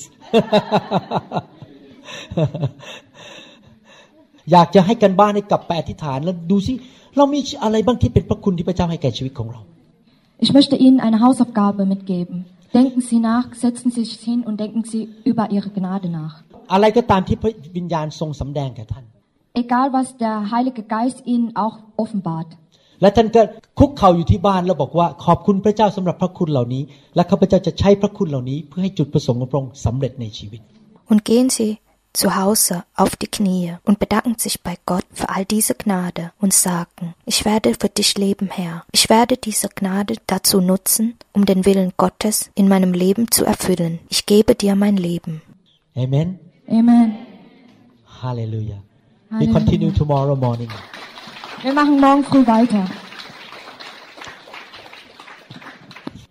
[4.52, 6.74] อยากจะให้กันบ้านให้กลับไปอธิษฐานแล้วดูสิ
[7.18, 9.62] เรามีอะไรบ้างที่เป็นพระคุณที่พระเจ้าให้แก่ชีวิตของเรา
[10.46, 12.36] Ich möchte Ihnen eine Hausaufgabe mitgeben.
[12.80, 16.36] Denken Sie nach, setzen Sie sich hin und denken Sie über Ihre Gnade nach.
[16.74, 19.06] อะไรก็ตามที่พระวิญญาณทรงสำแดงแก่ท่าน
[19.63, 22.51] Egal, was der Heilige Geist Ihnen auch offenbart.
[23.03, 23.43] และท่านก็
[23.79, 26.83] คุกเข่าอยู่ที่บ้านแล้วบอกว่าขอบคุณพระเจ้าสำหรับพระคุณเหล่านี้
[27.15, 30.61] และข้าพเจ้าจะใช้พระคุณเหล่านี้ เพื่อให้จุดประสงค์ของพระองค์สำเร็จในชีวิต
[31.11, 31.73] Und gehen Sie
[32.21, 36.53] zu Hause auf die Knie und bedanken sich bei Gott für all diese Gnade und
[36.53, 38.77] sagen, ich werde für dich leben, Herr.
[38.93, 41.05] Ich werde diese Gnade dazu nutzen,
[41.37, 44.01] um den Willen Gottes in meinem Leben zu erfüllen.
[44.15, 45.35] Ich gebe dir mein Leben.
[46.05, 46.29] Amen
[46.79, 47.09] Amen.
[48.23, 48.81] Hallelujah
[49.32, 49.54] We Halleluja.
[49.58, 50.70] continue tomorrow morning
[51.64, 52.86] Wir machen morgen früh weiter.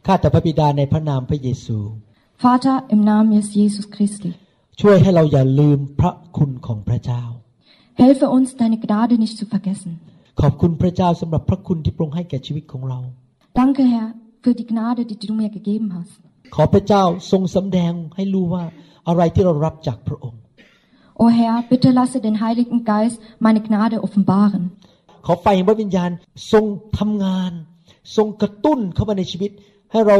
[0.07, 1.79] ข้าแต่พระบิดาในพระนามพระเยซู
[2.45, 4.31] Vater, im Namen Jesu Jesus Christi,
[4.81, 7.23] ช่วยให้เราอย่าลืมพระคุณของพระเจ้า
[8.03, 9.93] helfe uns, deine Gnade nicht zu vergessen.
[10.41, 12.99] ขอบคุณพระเจ้าสำหรับพระคุณที่พระองค์ให้แก่ชีวิตของเรา
[13.61, 14.09] Danke, Herr,
[14.43, 16.15] für die Gnade, die du mir gegeben hast.
[16.55, 18.65] ขอพระเจ้าทรงสำแดงให้รู้ว่า
[19.09, 20.41] อะไรที่เรารับจากพระองค์
[21.24, 24.64] O Herr, bitte lasse den Heiligen Geist meine Gnade offenbaren.
[25.26, 26.12] ขอไฟแห่งพระวิญญาณ
[26.52, 26.66] ทรง
[26.98, 27.52] ทำงาน
[28.16, 29.52] ทรงกระตุ้นเข้ามาในชีวิต
[29.92, 30.18] ให้เรา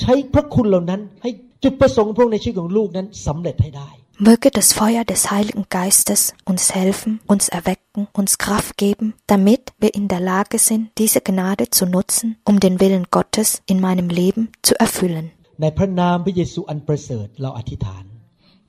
[0.00, 1.30] ใช้พระคุณเหล่านั้น ให้
[1.62, 3.90] จุดประสงค์ของพระองค์ในชีวิตของลูกนั้นสำเร็จให้ได้
[4.28, 9.94] Möge das Feuer des Heiligen Geistes uns helfen, uns erwecken, uns Kraft geben, damit wir
[9.94, 14.42] in der Lage sind, diese Gnade zu nutzen, um den Willen Gottes in meinem Leben
[14.66, 15.26] zu erfüllen.
[15.62, 18.04] ในพระนามพระเยซูอันประเสริฐเราอธิษฐาน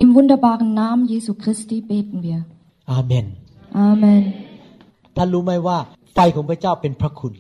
[0.03, 2.39] Im wunderbaren Namen Jesu Christi beten wir.
[2.91, 3.25] อาเมน
[3.91, 4.21] Amen.
[5.17, 5.77] ท่านรู้ไหมว่า
[6.15, 7.33] ไฟของพระเจ้าเป็นพระคุณ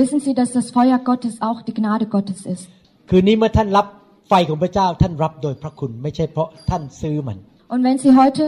[0.00, 2.64] Wissen Sie, dass das Feuer Gottes auch die Gnade Gottes ist?
[3.08, 3.86] คืนนี้เมื่อท่านรับ
[4.28, 7.38] ไฟของพระเจ้าท่านรับโดยพระคุณ ไม่ใช่เพราะท่านซื้อมัน
[7.72, 8.44] Und wenn Sie heute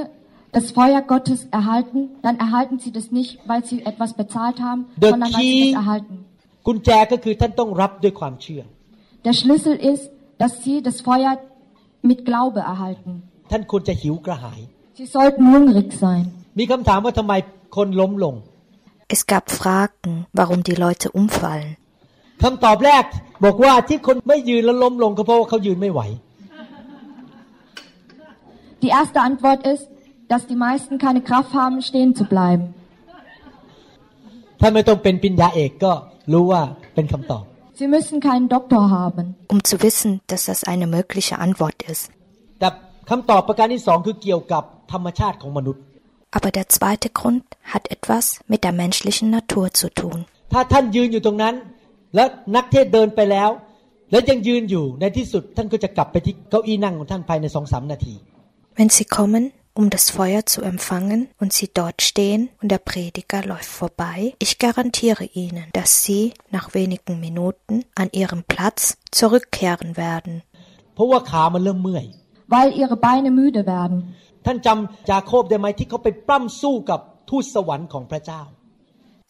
[0.57, 5.09] das Feuer Gottes erhalten, dann erhalten Sie das nicht, weil Sie etwas bezahlt haben, The
[5.13, 6.15] sondern weil Sie key- es erhalten.
[6.67, 8.63] กุญแจก็คือท่านต้องรับด้วยความเชื่อ
[9.27, 10.05] Der Schlüssel ist,
[10.43, 11.33] dass Sie das Feuer
[12.11, 13.13] mit Glaube erhalten.
[13.51, 14.61] ท่านควรจะหิวกระหาย
[14.99, 16.25] Sie sollten hungrig sein.
[16.59, 17.33] มีคำถามว่าทำไม
[17.77, 18.35] คนล้มลง
[19.15, 21.71] Es gab Fragen, warum die Leute umfallen.
[22.43, 23.05] คำตอบแรก
[23.45, 26.01] บอกว่าที่คนไม่ยืนแล้วล้มลงก็เพราะว่าเขายืนไม่ไหว
[28.83, 29.85] Die erste Antwort ist,
[30.33, 32.65] dass die meisten keine Kraft haben, stehen zu bleiben.
[34.61, 35.93] ถ้าไม่ต้องเป็นปริญญาเอกก็
[36.33, 36.63] รู้ว่า
[36.95, 37.45] เป็นคำตอบ
[37.81, 39.25] Sie müssen keinen Doktor haben.
[39.53, 42.05] um zu wissen, dass das eine mögliche Antwort ist.
[42.61, 42.69] แต่
[43.11, 45.83] คำตอบประการที่สองคือเกี่ยวกับธรรมชาติของมนุษย์
[46.37, 50.19] Aber der zweite Grund hat etwas mit der menschlichen Natur zu tun.
[50.53, 51.55] ถ้าท่านยืนอยู่ตรงนั้น
[52.15, 53.51] แล้วนักเทศน์เดินไปแล้ว
[54.11, 58.15] แล้วยังยืนอยู่ในที่สุดท่านก็จะกลับไปที่เก้าอี้นั่งของท่านภายในสองสามนาที
[58.79, 59.45] Wenn sie kommen,
[59.81, 64.53] um das Feuer zu empfangen und sie dort stehen und der Prediger läuft vorbei, ich
[64.59, 66.25] garantiere ihnen, dass sie
[66.57, 68.79] nach wenigen Minuten an ihrem Platz
[69.19, 70.35] zurückkehren werden.
[70.95, 72.07] เพราะว่าขามันเริ่มเมื่อย
[72.55, 73.99] weil ihre Beine müde werden.
[74.47, 77.01] ท่านจำจาโคบได้ไหมที่เขาไปปล้ำสู้กับ
[77.31, 78.43] ทูตสวรรค์ของพระเจ้า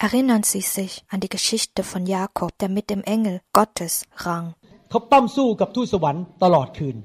[0.07, 3.95] Erinnern Sie sich an die Geschichte von Jakob, der mit dem Engel Gottes
[4.25, 4.47] rang.
[4.91, 6.97] เขาปล้ำสู้กับทูตสวรรค์ตลอดคืน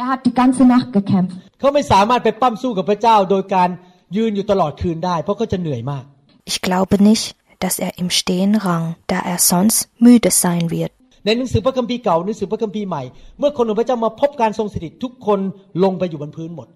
[0.00, 1.34] Er hat die ganze Nacht gekämpft.
[1.60, 3.70] เขาไม่สามารถไปปล้ำสู้กับพระเจ้า โดยการ
[4.16, 6.04] ยืนอยู่ตลอดคืนได้ เพราะเขาจะเหนื่อยมาก
[6.50, 7.26] Ich glaube nicht,
[7.62, 10.92] dass er im Stehen rang, da er sonst müde sein wird.
[11.24, 13.02] ในหนังสือพระคัมภีร์เก่าหนังสือพระคัมภีร์ใหม่
[13.38, 15.40] เมื่อคนของพระเจ้ามาพบการทรงสถิตทุกคน
[15.82, 16.68] ลงไปอยู่บนพื้นหมด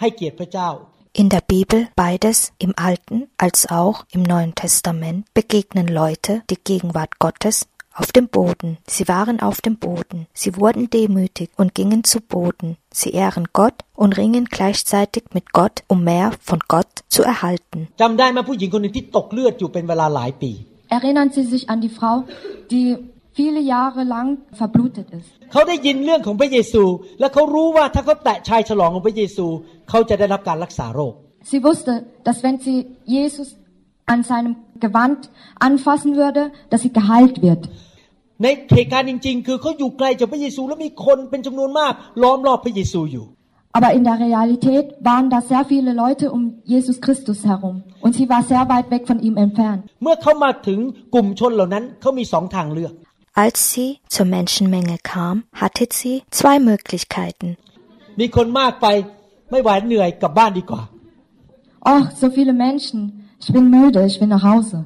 [0.00, 0.70] ให้เกียรติพระเจ้า
[1.22, 7.12] In der Bibel beides im Alten als auch im Neuen Testament begegnen Leute die Gegenwart
[7.24, 7.56] Gottes
[8.00, 8.78] auf dem Boden.
[8.86, 10.26] Sie waren auf dem Boden.
[10.32, 12.76] Sie wurden demütig und gingen zu Boden.
[12.92, 17.78] Sie ehren Gott und ringen gleichzeitig mit Gott, um mehr von Gott zu erhalten.
[18.00, 20.52] จำได้ไหมผู้หญิงคนหนึ่งที่ตกเลือดอยู่เป็นเวลาหลายปี
[20.98, 22.16] Erinnern Sie sich an die Frau,
[22.72, 22.86] die
[23.37, 24.27] viele Jahre lang
[24.59, 25.29] verblutet ist.
[25.51, 26.83] เขาได้ยินเรื่องของพระเยซู
[27.19, 29.45] และเขารู้ว่าถ้าเขาแตะชายฉลองของพระเยซู
[29.89, 31.13] เขาจะได้รับการรักษาโรค
[31.51, 31.93] Sie wusste,
[32.25, 32.77] dass wenn sie
[33.17, 33.47] Jesus
[34.13, 34.53] an seinem
[34.85, 35.19] Gewand
[35.67, 37.63] anfassen würde, dass sie geheilt wird.
[38.43, 41.93] ในเหตุการณ์จริง ๆ คือเขาอยู่ไกลจากพระเยซูแล้วมีคนเป็นจำนวนมาก
[42.23, 43.25] ล้อมรอบพระเยซูอยู่
[43.77, 46.43] Aber in der Realität waren da sehr viele Leute um
[46.73, 47.75] Jesus Christus herum.
[48.05, 49.81] Und sie war sehr weit weg von ihm entfernt.
[50.03, 50.79] เมื่อเขามาถึง
[51.13, 52.93] กลุ่มชนเหล่านั้นเขามีสองทางเลือก
[53.37, 57.57] Als sie zur Menschenmenge kam, hatte sie zwei Möglichkeiten.
[61.87, 63.29] Oh, so viele Menschen.
[63.41, 64.85] Ich bin müde, ich bin nach Hause.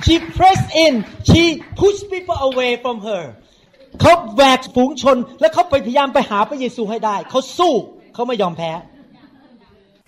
[0.04, 1.06] She pressed in.
[1.24, 3.38] She pushed people away from her.
[4.04, 7.74] เขาแหวกฝูงชน แล้วเขาไปพยายามไปหาพระเยซูให้ได้ เขาสู้
[8.14, 8.72] เขาไม่ยอมแพ้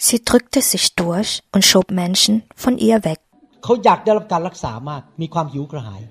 [0.08, 2.34] Sie drückte sich durch und schob Menschen
[2.64, 3.20] von ihr weg.
[3.64, 6.02] เขาอยากได้รับการรักษามาก มีความหิวกระหาย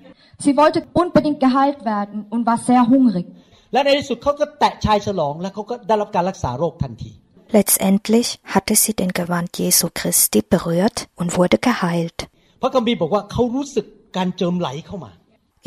[0.43, 3.27] Sie wollte unbedingt geheilt werden und war sehr hungrig.
[3.73, 7.11] และในที่สุดเขาก็แตะชายฉลอง และเขาก็ได้รับการรักษาโรคทันที
[7.57, 12.17] Letztendlich hatte sie den Gewand Jesu Christi berührt und wurde geheilt.
[12.61, 13.85] พระคัมภีร์บอกว่าเขารู้สึก
[14.17, 15.11] การเจิมไหลเข้ามา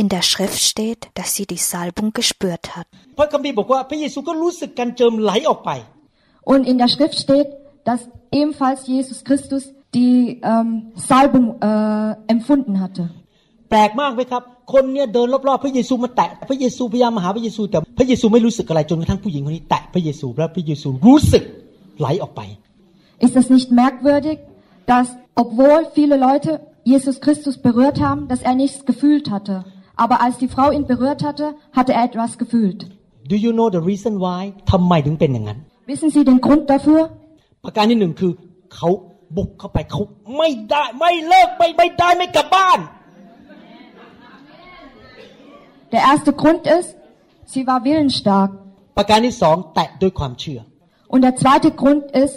[0.01, 2.88] In der Schrift steht, dass sie die Salbung gespürt hat.
[3.19, 5.71] พระคัมภีร์บอกว่าพระเยซูก็รู้สึกการเจิมไหลออกไป
[6.53, 7.49] Und in der Schrift steht,
[7.89, 8.01] dass
[8.39, 9.63] ebenfalls Jesus Christus
[9.97, 10.69] die ähm,
[11.09, 13.03] Salbung äh, empfunden hatte.
[13.69, 14.43] แปลกมากไหมครับ
[14.74, 21.43] คนเนี่ยเดินรอบๆพระเยซูมาแตะ พระเยซูพยายามมาหาพระเยซู แต่พระเยซูไม่รู้สึกอะไรจนกระทั่งผู้หญิงคนนี้แตะพระเยซูแล้วพระเยซูรู้สึก
[21.99, 22.41] ไหลออกไป
[23.26, 24.38] Ist es nicht merkwürdig,
[24.91, 25.07] dass
[25.43, 26.51] obwohl viele Leute
[26.93, 29.55] Jesus Christus berührt haben, dass er nichts gefühlt hatte?
[30.03, 31.45] Aber als die Frau ihn berührt hatte,
[31.78, 32.80] hatte er etwas gefühlt.
[33.32, 35.59] Do you know the reason why ทำไมถึงเป็นอย่างนั้น
[35.91, 37.01] Wissen Sie den Grund dafür?
[37.65, 38.32] ประการที่หนึ่งคือ
[38.76, 38.89] เขา
[39.38, 40.01] บุกเข้าไปเขา
[40.38, 42.80] ไม่ได้ไม่เลิกไม่ไม่ได้ไม่กลับบ้าน
[45.93, 46.89] Der erste Grund ist,
[47.51, 48.49] sie war willensstark.
[48.97, 50.59] ประการที่สองแตะด้วยความเชื่อ
[51.13, 52.36] Und der zweite Grund ist,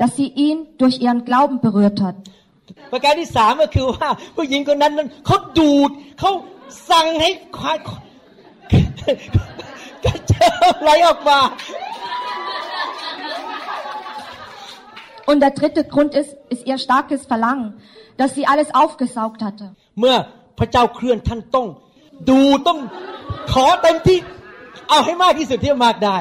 [0.00, 2.16] dass sie ihn durch ihren Glauben berührt hat.
[2.92, 6.30] ประการที่สามก็คือว่าผู้หญิงคนนั้นนั้นเขาดูดเขา
[6.89, 7.77] สั่งให้ควาย
[10.05, 11.39] กระเจิมไหลออกมา
[15.29, 17.67] Und der dritte Grund ist, ist ihr starkes Verlangen,
[18.17, 19.65] dass sie alles aufgesaugt hatte.
[19.99, 20.15] เมื่อ
[20.59, 21.67] พระเจ้าเคลื่อนท่านต้อง
[22.29, 22.79] ดูต้อง
[23.51, 24.19] ขอเต็มที่
[24.89, 26.17] เอาให้มากที่สุดที่จะมากได้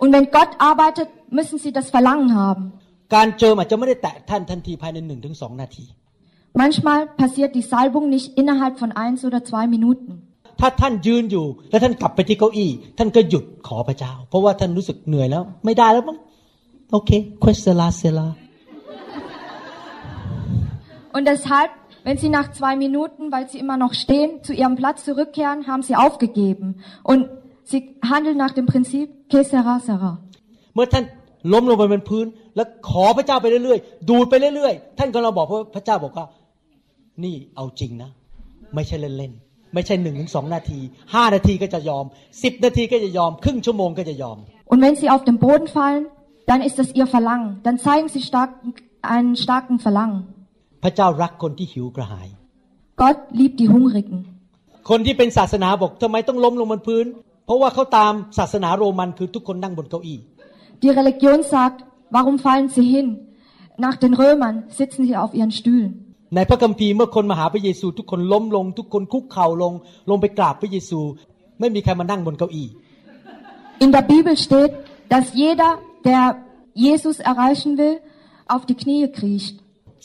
[0.00, 1.08] Und wenn Gott arbeitet,
[1.38, 2.64] müssen sie das Verlangen haben.
[3.14, 5.84] การเจิมอาจจะไม่ได้แตะท่านทันทีภายในหนึ่งถึงสองนาที
[6.61, 10.11] Manchmal passiert die Salbung nicht innerhalb von eins oder zwei Minuten.
[10.61, 16.17] ถ้าท่านยืนอยู่ แล้วท่านกลับไปที่เก้าอี้ ท่านก็หยุดขอพระเจ้า เพราะว่าท่านรู้สึกเหนื่อยแล้ว ไม่ได้แล้วมั้ง
[16.91, 17.11] โอเค
[17.43, 18.27] ควสลาเซลา
[21.15, 21.71] Und deshalb,
[22.05, 25.81] wenn sie nach zwei Minuten, weil sie immer noch stehen, zu ihrem Platz zurückkehren, haben
[25.81, 26.67] sie aufgegeben.
[27.11, 27.21] Und
[27.69, 27.79] sie
[28.11, 30.11] handeln nach dem Prinzip que sera sera.
[30.75, 31.03] เมื่อท่าน
[31.53, 32.25] ล้มลงไปบนพื้น
[32.55, 36.25] แล้วขอพระเจ้าไปเรื่อยๆ ดูดไปเรื่อยๆ ท่านก็เราบอกเพราะพระเจ้าบอกว่า
[37.24, 38.10] นี่เอาจริงนะ
[38.74, 40.80] ไม่ใช่เล่นๆไม่ใช่หนึ่งถึงสองนาที
[41.14, 42.04] ห้านาทีก็จะยอม
[42.42, 44.38] สิบนาทีก็จะยอม ครึ่งชั่วโมงก็จะยอม
[44.72, 46.04] Und wenn sie auf den Boden fallen,
[46.50, 47.50] dann ist das ihr Verlangen.
[47.66, 48.50] Dann zeigen sie stark,
[49.14, 50.20] einen starken Verlangen.
[50.82, 52.28] พระเจ้ารักคนที่หิวกระหาย
[53.00, 54.18] Gott liebt die Hungrigen.
[54.90, 57.06] คนที่เป็นศาสนาบอกทำไมต้องล้มลงบนพื้น
[57.46, 60.18] เพราะว่าเขาตามศาสนาโรมันคือทุกคนนั่งบนเก้าอี้
[60.82, 61.78] Die Religion sagt,
[62.16, 63.08] warum fallen sie hin?
[63.86, 65.92] Nach den Römern sitzen sie auf ihren Stühlen.
[66.35, 69.73] ในพระคัมภีร์เมื่อคนมาหาพระเยซู ทุกคนล้มลง ทุกคนคุกเข่าลง
[70.09, 70.99] ลงไปกราบพระเยซู
[71.59, 72.67] ไม่มีใครมานั่งบนเก้าอี้
[73.83, 74.71] In der Bibel steht,
[75.13, 75.69] dass jeder,
[76.03, 76.23] der
[76.73, 77.95] Jesus erreichen will,
[78.53, 79.55] auf die Knie kriecht.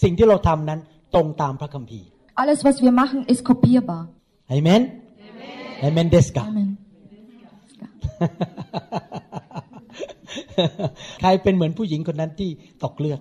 [0.02, 0.80] สิ่งที่เราทำนั้น
[1.14, 2.06] ตรงตามพระคัมภีร์
[2.42, 4.02] Alles, was wir machen, ist kopierbar.
[4.50, 4.80] เอเมน
[5.80, 6.70] เอเมนเดสกา Amen.
[11.20, 12.50] ใครเป็นเหมือนผู้หญิงคนนั้นที่
[12.84, 13.20] ตกเลือด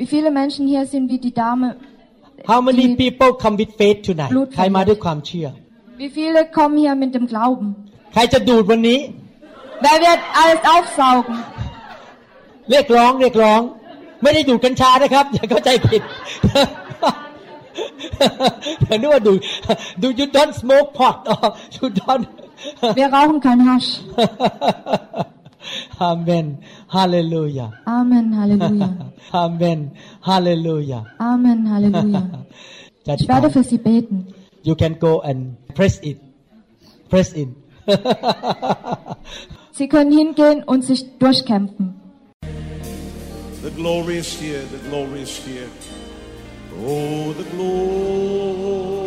[0.00, 1.68] Wie viele Menschen hier sind wie die Dame?
[2.49, 5.47] How many die, people come with faith tonight บลูดใครมาด้วยความเชื่อ
[6.01, 7.67] wie viele kommen hier mit dem Glauben?
[8.13, 8.99] ใครจะดูดวันนี้
[9.85, 11.35] Wer wird alles aufsaugen?
[12.69, 13.61] เรียกร้องเรียกร้อง
[14.23, 16.01] ไม่ได้ดูดกัญชานะครับ อย่าเข้าใจผิด
[18.83, 19.39] อย่านึกว่าดูด
[20.03, 21.45] do you don't smoke pot or
[21.75, 22.25] you don't
[22.97, 23.89] Wir rauchen kein Hasch.
[25.99, 26.59] Amen
[26.89, 29.11] Hallelujah Amen, Halleluja.
[29.31, 29.91] Amen
[30.21, 32.45] Hallelujah Amen, Halleluja.
[33.19, 34.27] Ich werde für Sie beten.
[34.63, 36.19] you can go and press it
[37.09, 37.55] press in
[39.71, 41.93] Sie können hingehen und sich durchkämpfen.
[43.63, 44.61] The glory is here.
[44.71, 45.67] The glory is here.
[46.85, 49.06] Oh, the glory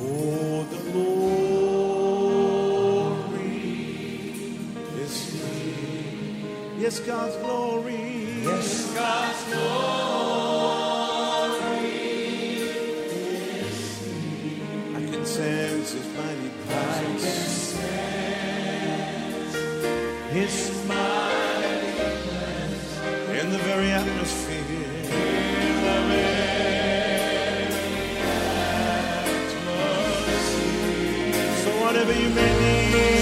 [0.00, 1.82] Oh, the glory
[5.02, 6.78] is here.
[6.78, 8.42] Yes, God's glory.
[8.42, 9.62] Yes, God's glory.
[14.94, 17.76] I can sense His mighty presence.
[20.30, 21.92] His mighty
[22.26, 22.90] presence
[23.40, 24.21] in the very atmosphere.
[32.02, 33.21] So whatever you may need,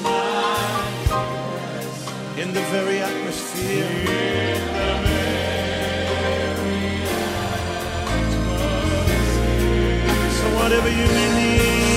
[2.41, 3.85] in the very atmosphere.
[10.37, 11.90] So whatever you may need.